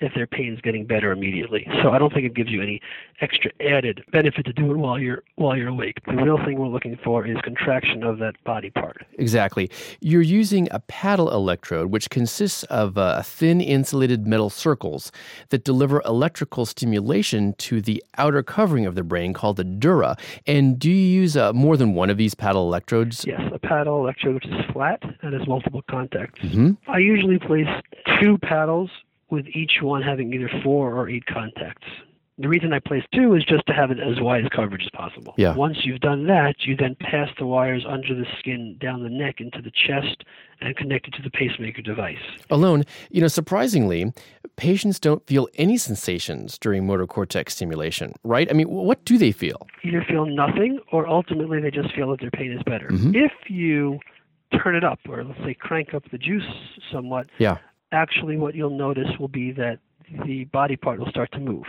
if 0.00 0.14
their 0.14 0.26
pain 0.26 0.54
is 0.54 0.60
getting 0.60 0.86
better 0.86 1.10
immediately. 1.12 1.66
So 1.82 1.90
I 1.90 1.98
don't 1.98 2.12
think 2.12 2.24
it 2.26 2.34
gives 2.34 2.50
you 2.50 2.62
any 2.62 2.80
extra 3.20 3.50
added 3.60 4.04
benefit 4.12 4.46
to 4.46 4.52
do 4.52 4.70
it 4.70 4.76
while 4.76 4.98
you're 4.98 5.22
while 5.36 5.56
you're 5.56 5.68
awake. 5.68 5.98
The 6.06 6.12
real 6.14 6.38
thing 6.38 6.58
we're 6.58 6.68
looking 6.68 6.98
for 7.02 7.26
is 7.26 7.36
contraction 7.42 8.02
of 8.02 8.18
that 8.18 8.42
body 8.44 8.70
part. 8.70 9.04
Exactly. 9.18 9.70
You're 10.00 10.22
using 10.22 10.68
a 10.70 10.80
paddle 10.80 11.30
electrode, 11.30 11.90
which 11.90 12.10
consists 12.10 12.62
of 12.64 12.96
uh, 12.96 13.22
thin 13.22 13.60
insulated 13.60 14.26
metal 14.26 14.50
circles 14.50 15.10
that 15.50 15.64
deliver 15.64 16.02
electrical 16.04 16.66
stimulation 16.66 17.54
to 17.54 17.80
the 17.80 18.02
outer 18.16 18.42
covering 18.42 18.86
of 18.86 18.94
the 18.94 19.02
brain 19.02 19.32
called 19.32 19.56
the 19.56 19.64
dura. 19.64 20.16
And 20.46 20.78
do 20.78 20.90
you 20.90 21.20
use 21.20 21.36
uh, 21.36 21.52
more 21.52 21.76
than 21.76 21.94
one 21.94 22.10
of 22.10 22.16
these 22.16 22.34
paddle 22.34 22.66
electrodes? 22.66 23.24
Yes, 23.26 23.40
a 23.52 23.58
paddle 23.58 24.00
electrode 24.00 24.34
which 24.34 24.46
is 24.46 24.64
flat 24.72 25.02
and 25.22 25.34
has 25.34 25.46
multiple 25.46 25.82
contacts. 25.90 26.40
hmm 26.40 26.72
I 26.86 26.98
usually 26.98 27.38
place 27.38 27.68
two 28.20 28.38
paddles 28.38 28.90
with 29.30 29.46
each 29.48 29.82
one 29.82 30.02
having 30.02 30.32
either 30.32 30.50
four 30.62 30.94
or 30.94 31.08
eight 31.08 31.26
contacts. 31.26 31.86
The 32.40 32.48
reason 32.48 32.72
I 32.72 32.78
place 32.78 33.02
two 33.12 33.34
is 33.34 33.42
just 33.44 33.66
to 33.66 33.72
have 33.72 33.90
it 33.90 33.98
as 33.98 34.20
wide 34.20 34.44
as 34.44 34.50
coverage 34.54 34.84
as 34.84 34.90
possible. 34.90 35.34
Yeah. 35.36 35.56
Once 35.56 35.78
you've 35.82 35.98
done 36.00 36.28
that, 36.28 36.54
you 36.60 36.76
then 36.76 36.94
pass 37.00 37.28
the 37.36 37.44
wires 37.46 37.84
under 37.86 38.14
the 38.14 38.26
skin 38.38 38.76
down 38.80 39.02
the 39.02 39.08
neck 39.08 39.40
into 39.40 39.60
the 39.60 39.72
chest 39.72 40.22
and 40.60 40.76
connect 40.76 41.08
it 41.08 41.14
to 41.14 41.22
the 41.22 41.30
pacemaker 41.30 41.82
device. 41.82 42.16
Alon, 42.48 42.84
you 43.10 43.20
know, 43.20 43.26
surprisingly, 43.26 44.12
patients 44.54 45.00
don't 45.00 45.26
feel 45.26 45.48
any 45.56 45.76
sensations 45.76 46.58
during 46.58 46.86
motor 46.86 47.08
cortex 47.08 47.56
stimulation, 47.56 48.12
right? 48.22 48.48
I 48.48 48.52
mean, 48.54 48.68
what 48.70 49.04
do 49.04 49.18
they 49.18 49.32
feel? 49.32 49.66
Either 49.82 50.04
feel 50.08 50.24
nothing 50.24 50.78
or 50.92 51.08
ultimately 51.08 51.60
they 51.60 51.72
just 51.72 51.92
feel 51.92 52.08
that 52.12 52.20
their 52.20 52.30
pain 52.30 52.52
is 52.52 52.62
better. 52.62 52.86
Mhm. 52.88 53.16
If 53.16 53.32
you 53.50 53.98
turn 54.62 54.76
it 54.76 54.84
up 54.84 55.00
or 55.08 55.24
let's 55.24 55.40
say 55.40 55.54
crank 55.54 55.92
up 55.92 56.08
the 56.12 56.18
juice 56.18 56.46
somewhat, 56.92 57.26
Yeah. 57.38 57.58
Actually 57.92 58.36
what 58.36 58.54
you'll 58.54 58.76
notice 58.76 59.08
will 59.18 59.28
be 59.28 59.52
that 59.52 59.78
the 60.26 60.44
body 60.44 60.76
part 60.76 60.98
will 60.98 61.10
start 61.10 61.30
to 61.32 61.40
move. 61.40 61.64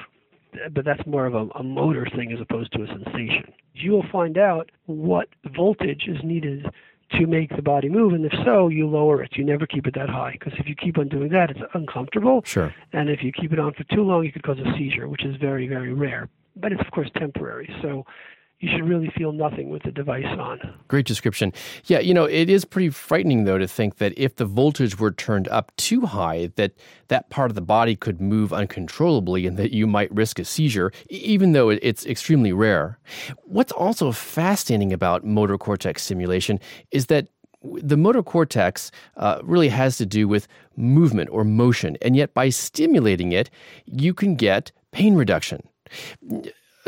But 0.72 0.84
that's 0.84 1.06
more 1.06 1.26
of 1.26 1.36
a, 1.36 1.48
a 1.56 1.64
motor 1.64 2.08
thing 2.16 2.32
as 2.32 2.40
opposed 2.42 2.72
to 2.74 2.84
a 2.84 2.88
sensation. 2.88 3.54
You 3.74 3.92
will 3.92 4.06
find 4.12 4.38
out 4.38 4.72
what 4.88 5.28
voltage 5.56 6.06
is 6.08 6.18
needed 6.24 6.66
to 7.12 7.26
make 7.26 7.56
the 7.56 7.62
body 7.62 7.90
move, 7.90 8.14
and 8.14 8.26
if 8.26 8.34
so, 8.46 8.68
you 8.68 8.88
lower 8.88 9.24
it. 9.24 9.32
You 9.36 9.44
never 9.44 9.66
keep 9.66 9.88
it 9.88 9.96
that 9.96 10.10
high 10.10 10.34
because 10.34 10.54
if 10.60 10.68
you 10.68 10.76
keep 10.76 10.98
on 10.98 11.08
doing 11.08 11.30
that, 11.30 11.50
it's 11.50 11.60
uncomfortable. 11.74 12.44
Sure. 12.46 12.74
And 12.94 13.10
if 13.10 13.24
you 13.24 13.32
keep 13.32 13.52
it 13.52 13.60
on 13.60 13.74
for 13.74 13.84
too 13.86 14.04
long, 14.04 14.24
you 14.24 14.32
could 14.32 14.44
cause 14.44 14.60
a 14.60 14.78
seizure, 14.78 15.08
which 15.08 15.26
is 15.26 15.36
very, 15.38 15.68
very 15.68 15.94
rare. 15.94 16.30
But 16.56 16.72
it's, 16.72 16.82
of 16.82 16.92
course, 16.92 17.10
temporary. 17.16 17.74
So 17.82 18.06
you 18.60 18.70
should 18.70 18.88
really 18.88 19.10
feel 19.18 19.32
nothing 19.32 19.70
with 19.70 19.84
the 19.84 19.92
device 19.92 20.26
on. 20.26 20.60
Great 20.90 21.06
description. 21.06 21.54
Yeah, 21.86 22.00
you 22.00 22.14
know, 22.14 22.26
it 22.26 22.50
is 22.50 22.66
pretty 22.66 22.90
frightening 22.90 23.46
though 23.46 23.58
to 23.58 23.68
think 23.68 23.98
that 23.98 24.14
if 24.18 24.36
the 24.36 24.46
voltage 24.46 25.00
were 25.00 25.12
turned 25.12 25.48
up 25.48 25.72
too 25.78 26.02
high, 26.02 26.52
that 26.56 26.74
that 27.08 27.30
part 27.30 27.52
of 27.52 27.56
the 27.56 27.62
body 27.62 27.96
could 27.96 28.20
move 28.20 28.52
uncontrollably 28.52 29.48
and 29.48 29.56
that 29.58 29.72
you 29.72 29.88
might 29.88 30.14
risk 30.14 30.40
a 30.40 30.46
seizure, 30.46 30.92
even 31.10 31.54
though 31.54 31.70
it's 31.70 32.06
extremely 32.06 32.52
rare. 32.52 33.00
What's 33.44 33.72
also 33.72 34.12
fascinating 34.12 34.92
about 34.92 35.24
motor 35.24 35.58
cortex 35.58 36.04
stimulation 36.04 36.60
is 36.92 37.06
that 37.06 37.30
the 37.62 37.98
motor 37.98 38.24
cortex 38.24 38.92
uh, 39.18 39.40
really 39.44 39.70
has 39.70 39.98
to 39.98 40.06
do 40.06 40.28
with 40.28 40.48
movement 40.76 41.30
or 41.32 41.44
motion, 41.44 41.98
and 42.02 42.16
yet 42.16 42.34
by 42.34 42.50
stimulating 42.50 43.32
it, 43.32 43.50
you 43.86 44.14
can 44.14 44.36
get 44.36 44.72
pain 44.92 45.16
reduction. 45.16 45.62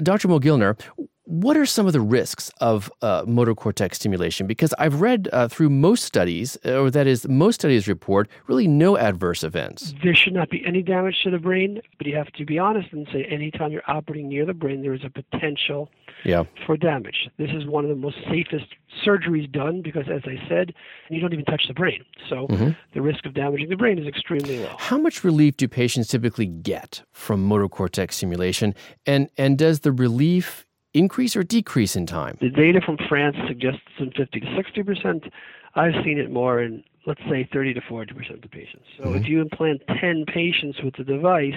Dr. 0.01 0.27
Mogilner, 0.27 0.79
What 1.25 1.55
are 1.55 1.67
some 1.67 1.85
of 1.85 1.93
the 1.93 2.01
risks 2.01 2.49
of 2.61 2.91
uh, 3.01 3.23
motor 3.27 3.53
cortex 3.53 3.97
stimulation? 3.97 4.47
Because 4.47 4.73
I've 4.79 5.01
read 5.01 5.29
uh, 5.31 5.47
through 5.47 5.69
most 5.69 6.03
studies, 6.03 6.57
or 6.65 6.89
that 6.89 7.05
is, 7.05 7.27
most 7.27 7.55
studies 7.55 7.87
report 7.87 8.27
really 8.47 8.67
no 8.67 8.97
adverse 8.97 9.43
events. 9.43 9.93
There 10.03 10.15
should 10.15 10.33
not 10.33 10.49
be 10.49 10.63
any 10.65 10.81
damage 10.81 11.21
to 11.23 11.29
the 11.29 11.37
brain, 11.37 11.79
but 11.99 12.07
you 12.07 12.15
have 12.15 12.31
to 12.33 12.45
be 12.45 12.57
honest 12.57 12.91
and 12.91 13.07
say 13.13 13.23
anytime 13.25 13.71
you're 13.71 13.83
operating 13.87 14.29
near 14.29 14.47
the 14.47 14.55
brain, 14.55 14.81
there 14.81 14.95
is 14.95 15.01
a 15.03 15.11
potential 15.11 15.89
yeah. 16.25 16.43
for 16.65 16.75
damage. 16.75 17.29
This 17.37 17.51
is 17.51 17.67
one 17.67 17.83
of 17.83 17.89
the 17.89 17.95
most 17.95 18.17
safest 18.27 18.65
surgeries 19.05 19.49
done 19.51 19.83
because, 19.83 20.05
as 20.11 20.23
I 20.25 20.41
said, 20.49 20.73
you 21.09 21.21
don't 21.21 21.33
even 21.33 21.45
touch 21.45 21.65
the 21.67 21.75
brain. 21.75 22.03
So 22.29 22.47
mm-hmm. 22.47 22.69
the 22.93 23.01
risk 23.01 23.27
of 23.27 23.35
damaging 23.35 23.69
the 23.69 23.77
brain 23.77 23.99
is 23.99 24.07
extremely 24.07 24.59
low. 24.59 24.75
How 24.79 24.97
much 24.97 25.23
relief 25.23 25.55
do 25.57 25.67
patients 25.67 26.07
typically 26.07 26.47
get 26.47 27.03
from 27.11 27.43
motor 27.43 27.69
cortex 27.69 28.17
stimulation? 28.17 28.73
And, 29.05 29.29
and 29.37 29.57
does 29.57 29.81
the 29.81 29.91
relief 29.91 30.65
increase 30.93 31.35
or 31.35 31.43
decrease 31.43 31.95
in 31.95 32.05
time? 32.05 32.37
The 32.41 32.49
data 32.49 32.81
from 32.85 32.97
France 33.09 33.35
suggests 33.47 33.81
some 33.97 34.11
50 34.15 34.39
to 34.39 34.55
60 34.55 34.83
percent. 34.83 35.23
I've 35.75 35.93
seen 36.03 36.17
it 36.17 36.31
more 36.31 36.61
in, 36.61 36.83
let's 37.05 37.21
say, 37.29 37.47
30 37.51 37.75
to 37.75 37.81
40 37.87 38.13
percent 38.13 38.35
of 38.35 38.41
the 38.41 38.49
patients. 38.49 38.85
So 38.97 39.05
mm-hmm. 39.05 39.15
if 39.15 39.27
you 39.27 39.41
implant 39.41 39.81
10 39.99 40.25
patients 40.25 40.79
with 40.83 40.95
the 40.95 41.03
device 41.03 41.53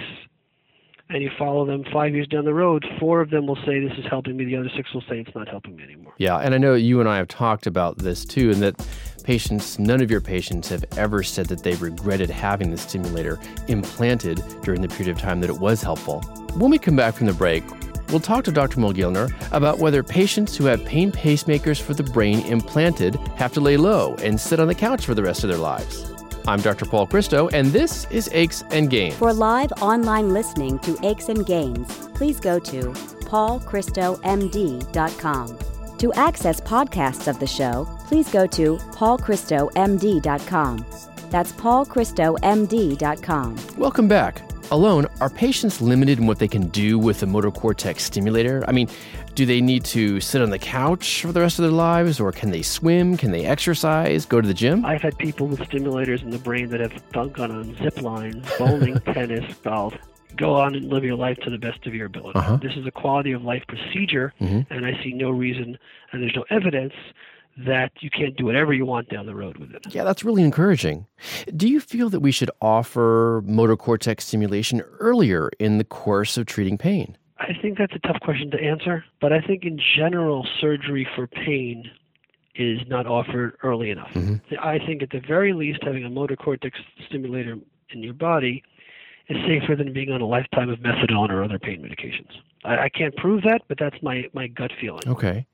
and 1.09 1.21
you 1.21 1.29
follow 1.37 1.65
them 1.65 1.83
five 1.93 2.15
years 2.15 2.27
down 2.27 2.45
the 2.45 2.53
road, 2.53 2.83
four 2.99 3.21
of 3.21 3.29
them 3.29 3.45
will 3.45 3.57
say 3.57 3.79
this 3.79 3.97
is 3.97 4.05
helping 4.09 4.37
me. 4.37 4.45
The 4.45 4.55
other 4.55 4.71
six 4.75 4.91
will 4.93 5.01
say 5.01 5.19
it's 5.19 5.35
not 5.35 5.47
helping 5.47 5.75
me 5.75 5.83
anymore. 5.83 6.13
Yeah, 6.17 6.37
and 6.37 6.55
I 6.55 6.57
know 6.57 6.73
you 6.73 6.99
and 6.99 7.07
I 7.07 7.17
have 7.17 7.27
talked 7.27 7.67
about 7.67 7.99
this 7.99 8.25
too, 8.25 8.49
and 8.49 8.61
that 8.63 8.87
patients, 9.23 9.77
none 9.77 10.01
of 10.01 10.09
your 10.09 10.21
patients 10.21 10.69
have 10.69 10.83
ever 10.97 11.21
said 11.21 11.47
that 11.47 11.63
they 11.63 11.75
regretted 11.75 12.29
having 12.29 12.71
the 12.71 12.77
stimulator 12.77 13.39
implanted 13.67 14.43
during 14.63 14.81
the 14.81 14.87
period 14.87 15.15
of 15.15 15.21
time 15.21 15.41
that 15.41 15.49
it 15.49 15.59
was 15.59 15.81
helpful. 15.81 16.21
When 16.55 16.71
we 16.71 16.79
come 16.79 16.95
back 16.95 17.15
from 17.15 17.27
the 17.27 17.33
break, 17.33 17.63
We'll 18.09 18.19
talk 18.19 18.43
to 18.45 18.51
Dr. 18.51 18.79
Mogilner 18.79 19.33
about 19.51 19.79
whether 19.79 20.03
patients 20.03 20.55
who 20.55 20.65
have 20.65 20.83
pain 20.85 21.11
pacemakers 21.11 21.81
for 21.81 21.93
the 21.93 22.03
brain 22.03 22.41
implanted 22.41 23.15
have 23.35 23.53
to 23.53 23.61
lay 23.61 23.77
low 23.77 24.15
and 24.15 24.39
sit 24.39 24.59
on 24.59 24.67
the 24.67 24.75
couch 24.75 25.05
for 25.05 25.15
the 25.15 25.23
rest 25.23 25.43
of 25.43 25.49
their 25.49 25.57
lives. 25.57 26.11
I'm 26.47 26.61
Dr. 26.61 26.85
Paul 26.85 27.07
Christo, 27.07 27.47
and 27.49 27.69
this 27.69 28.05
is 28.11 28.29
Aches 28.31 28.63
and 28.69 28.87
Gains. 28.89 29.15
For 29.15 29.33
live 29.33 29.71
online 29.81 30.31
listening 30.31 30.77
to 30.79 30.97
Aches 31.01 31.29
and 31.29 31.45
Gains, 31.45 31.87
please 32.13 32.39
go 32.39 32.59
to 32.59 32.91
paulchristomd.com. 33.25 35.57
To 35.97 36.13
access 36.13 36.61
podcasts 36.61 37.27
of 37.27 37.39
the 37.39 37.47
show, 37.47 37.87
please 38.07 38.29
go 38.29 38.45
to 38.47 38.77
paulchristomd.com. 38.77 40.85
That's 41.31 41.51
paulchristomd.com. 41.53 43.77
Welcome 43.77 44.07
back. 44.07 44.54
Alon, 44.71 45.05
are 45.21 45.29
patients 45.29 45.79
limited 45.79 46.17
in 46.17 46.25
what 46.25 46.39
they 46.39 46.47
can 46.47 46.67
do 46.69 46.97
with 46.97 47.21
a 47.21 47.25
motor 47.27 47.51
cortex 47.51 48.03
stimulator? 48.03 48.63
I 48.67 48.71
mean, 48.71 48.89
do 49.35 49.45
they 49.45 49.61
need 49.61 49.85
to 49.85 50.19
sit 50.19 50.41
on 50.41 50.49
the 50.49 50.57
couch 50.57 51.21
for 51.21 51.31
the 51.31 51.41
rest 51.41 51.59
of 51.59 51.63
their 51.63 51.71
lives, 51.71 52.19
or 52.19 52.31
can 52.31 52.49
they 52.49 52.63
swim? 52.63 53.15
Can 53.15 53.31
they 53.31 53.45
exercise? 53.45 54.25
Go 54.25 54.41
to 54.41 54.47
the 54.47 54.53
gym? 54.53 54.83
I've 54.83 55.01
had 55.01 55.17
people 55.19 55.45
with 55.47 55.59
stimulators 55.59 56.23
in 56.23 56.31
the 56.31 56.39
brain 56.39 56.69
that 56.69 56.79
have 56.79 57.11
gone 57.11 57.51
on 57.51 57.75
zip 57.77 58.01
lines, 58.01 58.43
bowling, 58.57 58.99
tennis, 59.13 59.55
golf. 59.63 59.93
Go 60.35 60.55
on 60.55 60.73
and 60.73 60.89
live 60.89 61.03
your 61.03 61.15
life 61.15 61.37
to 61.43 61.49
the 61.49 61.59
best 61.59 61.85
of 61.85 61.93
your 61.93 62.07
ability. 62.07 62.39
Uh-huh. 62.39 62.57
This 62.57 62.73
is 62.75 62.87
a 62.87 62.91
quality 62.91 63.33
of 63.33 63.43
life 63.43 63.63
procedure, 63.67 64.33
mm-hmm. 64.41 64.73
and 64.73 64.85
I 64.85 65.01
see 65.03 65.13
no 65.13 65.29
reason, 65.29 65.77
and 66.11 66.21
there's 66.23 66.35
no 66.35 66.45
evidence 66.49 66.93
that 67.57 67.91
you 68.01 68.09
can't 68.09 68.35
do 68.35 68.45
whatever 68.45 68.73
you 68.73 68.85
want 68.85 69.09
down 69.09 69.25
the 69.25 69.35
road 69.35 69.57
with 69.57 69.71
it. 69.73 69.85
Yeah, 69.89 70.03
that's 70.03 70.23
really 70.23 70.43
encouraging. 70.43 71.07
Do 71.55 71.69
you 71.69 71.79
feel 71.79 72.09
that 72.09 72.19
we 72.19 72.31
should 72.31 72.51
offer 72.61 73.41
motor 73.45 73.77
cortex 73.77 74.25
stimulation 74.25 74.81
earlier 74.99 75.49
in 75.59 75.77
the 75.77 75.85
course 75.85 76.37
of 76.37 76.45
treating 76.45 76.77
pain? 76.77 77.17
I 77.37 77.53
think 77.61 77.77
that's 77.77 77.93
a 77.93 77.99
tough 77.99 78.19
question 78.21 78.51
to 78.51 78.61
answer, 78.61 79.05
but 79.21 79.33
I 79.33 79.41
think 79.41 79.63
in 79.63 79.79
general, 79.97 80.47
surgery 80.59 81.07
for 81.15 81.27
pain 81.27 81.89
is 82.55 82.79
not 82.87 83.05
offered 83.05 83.57
early 83.63 83.89
enough. 83.89 84.11
Mm-hmm. 84.13 84.55
I 84.61 84.79
think 84.79 85.03
at 85.03 85.09
the 85.09 85.19
very 85.19 85.53
least, 85.53 85.79
having 85.83 86.05
a 86.05 86.09
motor 86.09 86.35
cortex 86.35 86.79
stimulator 87.07 87.57
in 87.89 88.03
your 88.03 88.13
body 88.13 88.63
is 89.27 89.37
safer 89.47 89.75
than 89.75 89.93
being 89.93 90.11
on 90.11 90.21
a 90.21 90.25
lifetime 90.25 90.69
of 90.69 90.79
methadone 90.79 91.29
or 91.29 91.43
other 91.43 91.59
pain 91.59 91.81
medications. 91.81 92.29
I, 92.63 92.85
I 92.85 92.89
can't 92.89 93.15
prove 93.15 93.43
that, 93.43 93.61
but 93.67 93.77
that's 93.79 93.95
my, 94.01 94.25
my 94.33 94.47
gut 94.47 94.71
feeling. 94.79 95.01
Okay. 95.07 95.47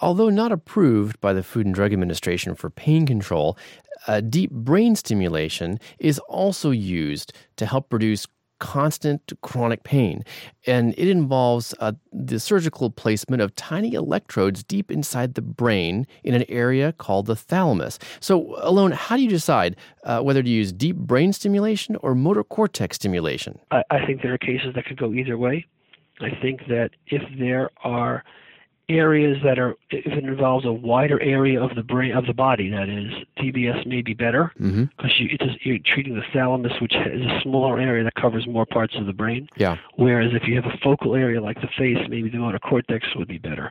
Although 0.00 0.30
not 0.30 0.52
approved 0.52 1.20
by 1.20 1.32
the 1.32 1.42
Food 1.42 1.66
and 1.66 1.74
Drug 1.74 1.92
Administration 1.92 2.54
for 2.54 2.70
pain 2.70 3.06
control, 3.06 3.58
uh, 4.06 4.20
deep 4.20 4.50
brain 4.50 4.94
stimulation 4.94 5.78
is 5.98 6.18
also 6.20 6.70
used 6.70 7.32
to 7.56 7.66
help 7.66 7.92
reduce 7.92 8.26
constant 8.60 9.32
chronic 9.42 9.82
pain. 9.82 10.22
And 10.66 10.94
it 10.96 11.08
involves 11.08 11.74
uh, 11.80 11.92
the 12.12 12.38
surgical 12.38 12.90
placement 12.90 13.42
of 13.42 13.54
tiny 13.56 13.94
electrodes 13.94 14.62
deep 14.62 14.90
inside 14.90 15.34
the 15.34 15.42
brain 15.42 16.06
in 16.22 16.34
an 16.34 16.44
area 16.48 16.92
called 16.92 17.26
the 17.26 17.34
thalamus. 17.34 17.98
So, 18.20 18.54
Alon, 18.62 18.92
how 18.92 19.16
do 19.16 19.22
you 19.22 19.28
decide 19.28 19.76
uh, 20.04 20.20
whether 20.20 20.42
to 20.42 20.48
use 20.48 20.72
deep 20.72 20.96
brain 20.96 21.32
stimulation 21.32 21.96
or 21.96 22.14
motor 22.14 22.44
cortex 22.44 22.96
stimulation? 22.96 23.58
I, 23.72 23.82
I 23.90 24.06
think 24.06 24.22
there 24.22 24.32
are 24.32 24.38
cases 24.38 24.74
that 24.74 24.84
could 24.84 24.98
go 24.98 25.12
either 25.12 25.36
way. 25.36 25.66
I 26.20 26.30
think 26.40 26.60
that 26.68 26.90
if 27.06 27.22
there 27.38 27.70
are 27.82 28.22
areas 28.90 29.38
that 29.44 29.58
are 29.58 29.76
if 29.90 30.12
it 30.12 30.24
involves 30.24 30.66
a 30.66 30.72
wider 30.72 31.20
area 31.22 31.62
of 31.62 31.74
the 31.74 31.82
brain 31.82 32.12
of 32.12 32.26
the 32.26 32.34
body 32.34 32.68
that 32.70 32.88
is 32.88 33.12
DBS 33.38 33.86
may 33.86 34.02
be 34.02 34.14
better 34.14 34.52
because 34.56 34.72
mm-hmm. 34.72 35.44
you, 35.44 35.58
you're 35.62 35.78
treating 35.84 36.14
the 36.14 36.24
thalamus 36.32 36.72
which 36.80 36.94
is 36.94 37.24
a 37.24 37.40
smaller 37.42 37.78
area 37.78 38.04
that 38.04 38.14
covers 38.14 38.46
more 38.46 38.66
parts 38.66 38.96
of 38.96 39.06
the 39.06 39.12
brain. 39.12 39.48
Yeah. 39.56 39.76
Whereas 39.96 40.32
if 40.34 40.46
you 40.46 40.56
have 40.60 40.66
a 40.66 40.76
focal 40.82 41.14
area 41.14 41.40
like 41.40 41.60
the 41.60 41.68
face 41.78 41.98
maybe 42.08 42.28
the 42.28 42.38
motor 42.38 42.58
cortex 42.58 43.06
would 43.16 43.28
be 43.28 43.38
better 43.38 43.70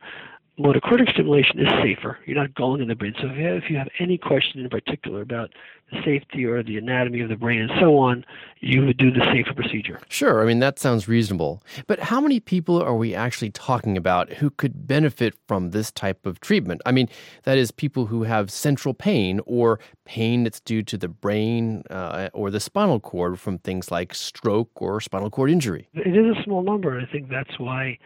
motor 0.60 0.80
stimulation 1.12 1.60
is 1.60 1.70
safer 1.82 2.20
you're 2.26 2.38
not 2.38 2.54
going 2.56 2.82
in 2.82 2.88
the 2.88 2.96
brain 2.96 3.14
so 3.22 3.28
if 3.28 3.38
you 3.38 3.46
have, 3.46 3.56
if 3.56 3.70
you 3.70 3.78
have 3.78 3.90
any 4.00 4.18
question 4.18 4.60
in 4.60 4.70
particular 4.70 5.22
about 5.22 5.52
the 5.92 6.02
safety 6.04 6.46
or 6.46 6.64
the 6.64 6.78
anatomy 6.78 7.22
of 7.22 7.30
the 7.30 7.36
brain 7.36 7.62
and 7.62 7.72
so 7.80 7.98
on, 7.98 8.26
you 8.60 8.86
would 8.86 8.98
do 8.98 9.12
the 9.12 9.26
safer 9.32 9.54
procedure. 9.54 10.00
Sure. 10.10 10.42
I 10.42 10.46
mean, 10.46 10.60
that 10.60 10.80
sounds 10.80 11.08
reasonable. 11.08 11.64
But 11.88 12.00
how 12.00 12.22
many 12.22 12.40
people 12.40 12.82
are 12.82 12.96
we 12.96 13.16
actually 13.16 13.52
talking 13.52 13.98
about 13.98 14.34
who 14.34 14.50
could 14.50 14.88
benefit 14.88 15.36
from 15.48 15.72
this 15.72 15.92
type 15.92 16.26
of 16.26 16.40
treatment? 16.40 16.82
I 16.86 16.92
mean, 16.92 17.10
that 17.44 17.58
is, 17.58 17.72
people 17.72 18.08
who 18.08 18.24
have 18.24 18.52
central 18.52 18.94
pain 18.94 19.40
or 19.46 19.80
pain 20.06 20.44
that's 20.44 20.60
due 20.60 20.84
to 20.84 20.98
the 20.98 21.08
brain 21.08 21.84
uh, 21.90 22.30
or 22.34 22.52
the 22.52 22.60
spinal 22.60 23.00
cord 23.00 23.40
from 23.40 23.60
things 23.60 23.92
like 23.92 24.14
stroke 24.14 24.70
or 24.82 25.00
spinal 25.00 25.30
cord 25.30 25.50
injury. 25.50 25.88
It 25.94 26.16
is 26.16 26.38
a 26.38 26.44
small 26.44 26.64
number. 26.64 27.00
I 27.00 27.06
think 27.12 27.30
that's 27.30 27.58
why 27.60 27.98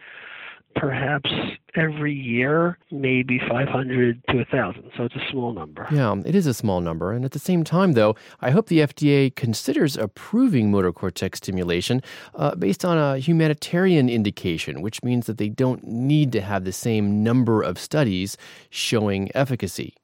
perhaps 0.74 1.30
every 1.74 2.14
year, 2.14 2.78
maybe 2.90 3.40
500 3.48 4.22
to 4.28 4.36
1,000. 4.36 4.90
So 4.96 5.04
it's 5.04 5.14
a 5.16 5.30
small 5.30 5.52
number. 5.52 5.88
Yeah, 5.90 6.14
it 6.24 6.34
is 6.34 6.46
a 6.46 6.54
small 6.54 6.80
number. 6.80 7.12
And 7.12 7.24
at 7.24 7.32
the 7.32 7.38
same 7.38 7.64
time, 7.64 7.92
though, 7.92 8.14
I 8.40 8.50
hope 8.50 8.68
the 8.68 8.80
FDA 8.80 9.34
considers 9.34 9.96
approving 9.96 10.70
motor 10.70 10.92
cortex 10.92 11.38
stimulation 11.38 12.02
uh, 12.34 12.54
based 12.54 12.84
on 12.84 12.98
a 12.98 13.18
humanitarian 13.18 14.08
indication, 14.08 14.82
which 14.82 15.02
means 15.02 15.26
that 15.26 15.38
they 15.38 15.48
don't 15.48 15.84
need 15.84 16.32
to 16.32 16.40
have 16.40 16.64
the 16.64 16.72
same 16.72 17.22
number 17.22 17.62
of 17.62 17.78
studies 17.78 18.36
showing 18.70 19.30
efficacy. 19.34 19.94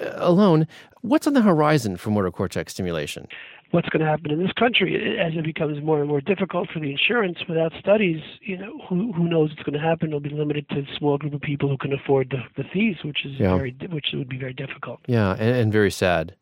Uh, 0.00 0.12
Alon, 0.16 0.66
what's 1.02 1.26
on 1.26 1.34
the 1.34 1.42
horizon 1.42 1.96
for 1.96 2.10
motor 2.10 2.30
cortex 2.30 2.72
stimulation? 2.72 3.28
what's 3.70 3.88
going 3.88 4.00
to 4.00 4.08
happen 4.08 4.30
in 4.30 4.42
this 4.42 4.52
country 4.52 5.18
as 5.18 5.32
it 5.36 5.44
becomes 5.44 5.82
more 5.82 6.00
and 6.00 6.08
more 6.08 6.20
difficult 6.20 6.68
for 6.70 6.80
the 6.80 6.90
insurance 6.90 7.38
without 7.48 7.72
studies 7.78 8.22
you 8.40 8.56
know 8.56 8.78
who 8.88 9.12
who 9.12 9.28
knows 9.28 9.50
what's 9.50 9.62
going 9.62 9.78
to 9.78 9.86
happen? 9.86 10.08
It'll 10.08 10.20
be 10.20 10.30
limited 10.30 10.68
to 10.70 10.78
a 10.80 10.96
small 10.96 11.18
group 11.18 11.34
of 11.34 11.40
people 11.40 11.68
who 11.68 11.76
can 11.76 11.92
afford 11.92 12.30
the, 12.30 12.62
the 12.62 12.68
fees 12.68 12.96
which 13.04 13.24
is 13.24 13.32
yeah. 13.38 13.56
very 13.56 13.76
which 13.90 14.06
would 14.14 14.28
be 14.28 14.38
very 14.38 14.54
difficult. 14.54 15.00
Yeah 15.06 15.32
and, 15.32 15.56
and 15.56 15.72
very 15.72 15.90
sad. 15.90 16.34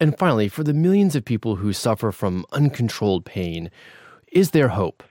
And 0.00 0.18
finally 0.18 0.48
for 0.48 0.64
the 0.64 0.74
millions 0.74 1.16
of 1.16 1.24
people 1.24 1.56
who 1.56 1.72
suffer 1.72 2.12
from 2.12 2.44
uncontrolled 2.52 3.24
pain 3.24 3.70
is 4.32 4.50
there 4.50 4.68
hope? 4.68 5.02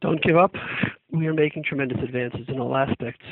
Don't 0.00 0.22
give 0.22 0.36
up. 0.36 0.54
We 1.12 1.26
are 1.26 1.34
making 1.34 1.64
tremendous 1.64 1.98
advances 2.02 2.46
in 2.48 2.58
all 2.58 2.74
aspects 2.74 3.24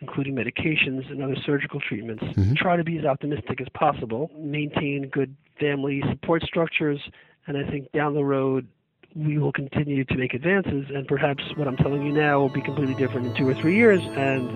including 0.00 0.34
medications 0.34 1.10
and 1.10 1.22
other 1.22 1.36
surgical 1.44 1.80
treatments. 1.80 2.22
Mm-hmm. 2.22 2.54
Try 2.54 2.76
to 2.76 2.84
be 2.84 2.98
as 2.98 3.04
optimistic 3.04 3.60
as 3.60 3.68
possible, 3.74 4.30
maintain 4.36 5.08
good 5.08 5.34
family 5.58 6.02
support 6.10 6.42
structures, 6.42 7.00
and 7.46 7.56
I 7.56 7.68
think 7.70 7.90
down 7.92 8.14
the 8.14 8.24
road 8.24 8.66
we 9.14 9.38
will 9.38 9.52
continue 9.52 10.04
to 10.04 10.16
make 10.16 10.34
advances, 10.34 10.86
and 10.92 11.06
perhaps 11.06 11.42
what 11.56 11.68
I'm 11.68 11.76
telling 11.76 12.04
you 12.04 12.12
now 12.12 12.40
will 12.40 12.48
be 12.48 12.60
completely 12.60 12.94
different 12.94 13.26
in 13.28 13.34
two 13.34 13.48
or 13.48 13.54
three 13.54 13.76
years, 13.76 14.00
and 14.02 14.48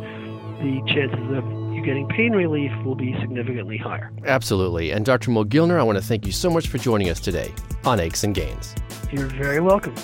the 0.58 0.82
chances 0.92 1.36
of 1.36 1.44
you 1.72 1.84
getting 1.84 2.08
pain 2.08 2.32
relief 2.32 2.72
will 2.84 2.96
be 2.96 3.14
significantly 3.20 3.78
higher. 3.78 4.10
Absolutely. 4.26 4.90
And 4.90 5.04
Dr. 5.04 5.30
Mogilner, 5.30 5.78
I 5.78 5.84
want 5.84 5.96
to 5.96 6.04
thank 6.04 6.26
you 6.26 6.32
so 6.32 6.50
much 6.50 6.66
for 6.66 6.78
joining 6.78 7.08
us 7.08 7.20
today 7.20 7.54
on 7.84 8.00
Aches 8.00 8.24
and 8.24 8.34
Gains. 8.34 8.74
You're 9.12 9.26
very 9.26 9.60
welcome. 9.60 9.94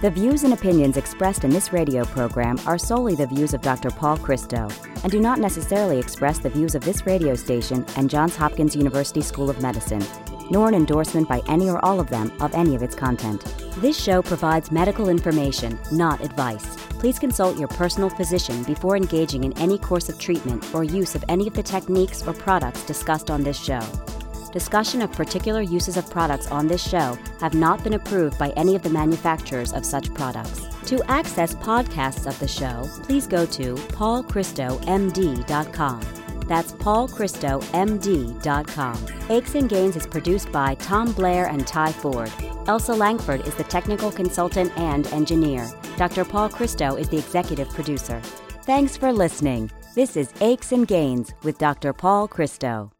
The 0.00 0.10
views 0.10 0.44
and 0.44 0.54
opinions 0.54 0.96
expressed 0.96 1.44
in 1.44 1.50
this 1.50 1.74
radio 1.74 2.06
program 2.06 2.58
are 2.64 2.78
solely 2.78 3.14
the 3.14 3.26
views 3.26 3.52
of 3.52 3.60
Dr. 3.60 3.90
Paul 3.90 4.16
Christo 4.16 4.66
and 5.02 5.12
do 5.12 5.20
not 5.20 5.38
necessarily 5.38 5.98
express 5.98 6.38
the 6.38 6.48
views 6.48 6.74
of 6.74 6.82
this 6.82 7.04
radio 7.04 7.34
station 7.34 7.84
and 7.96 8.08
Johns 8.08 8.34
Hopkins 8.34 8.74
University 8.74 9.20
School 9.20 9.50
of 9.50 9.60
Medicine, 9.60 10.02
nor 10.50 10.68
an 10.68 10.74
endorsement 10.74 11.28
by 11.28 11.42
any 11.48 11.68
or 11.68 11.84
all 11.84 12.00
of 12.00 12.08
them 12.08 12.32
of 12.40 12.54
any 12.54 12.74
of 12.74 12.82
its 12.82 12.94
content. 12.94 13.44
This 13.82 14.02
show 14.02 14.22
provides 14.22 14.72
medical 14.72 15.10
information, 15.10 15.78
not 15.92 16.24
advice. 16.24 16.76
Please 16.98 17.18
consult 17.18 17.58
your 17.58 17.68
personal 17.68 18.08
physician 18.08 18.62
before 18.62 18.96
engaging 18.96 19.44
in 19.44 19.52
any 19.58 19.76
course 19.76 20.08
of 20.08 20.18
treatment 20.18 20.64
or 20.74 20.82
use 20.82 21.14
of 21.14 21.26
any 21.28 21.46
of 21.46 21.52
the 21.52 21.62
techniques 21.62 22.26
or 22.26 22.32
products 22.32 22.86
discussed 22.86 23.30
on 23.30 23.42
this 23.42 23.62
show. 23.62 23.82
Discussion 24.52 25.02
of 25.02 25.10
particular 25.12 25.60
uses 25.60 25.96
of 25.96 26.10
products 26.10 26.48
on 26.48 26.66
this 26.66 26.82
show 26.82 27.16
have 27.40 27.54
not 27.54 27.84
been 27.84 27.94
approved 27.94 28.36
by 28.38 28.50
any 28.50 28.74
of 28.74 28.82
the 28.82 28.90
manufacturers 28.90 29.72
of 29.72 29.86
such 29.86 30.12
products. 30.12 30.66
To 30.86 31.00
access 31.08 31.54
podcasts 31.54 32.26
of 32.26 32.36
the 32.40 32.48
show, 32.48 32.88
please 33.04 33.28
go 33.28 33.46
to 33.46 33.74
paulchristomd.com. 33.74 36.00
That's 36.48 36.72
paulchristomd.com. 36.72 39.06
Aches 39.28 39.54
and 39.54 39.68
Gains 39.68 39.94
is 39.94 40.08
produced 40.08 40.50
by 40.50 40.74
Tom 40.74 41.12
Blair 41.12 41.46
and 41.46 41.64
Ty 41.64 41.92
Ford. 41.92 42.32
Elsa 42.66 42.92
Langford 42.92 43.46
is 43.46 43.54
the 43.54 43.62
technical 43.64 44.10
consultant 44.10 44.72
and 44.76 45.06
engineer. 45.08 45.70
Dr. 45.96 46.24
Paul 46.24 46.48
Christo 46.48 46.96
is 46.96 47.08
the 47.08 47.18
executive 47.18 47.68
producer. 47.68 48.20
Thanks 48.64 48.96
for 48.96 49.12
listening. 49.12 49.70
This 49.94 50.16
is 50.16 50.32
Aches 50.40 50.72
and 50.72 50.88
Gains 50.88 51.34
with 51.44 51.58
Dr. 51.58 51.92
Paul 51.92 52.26
Christo. 52.26 52.90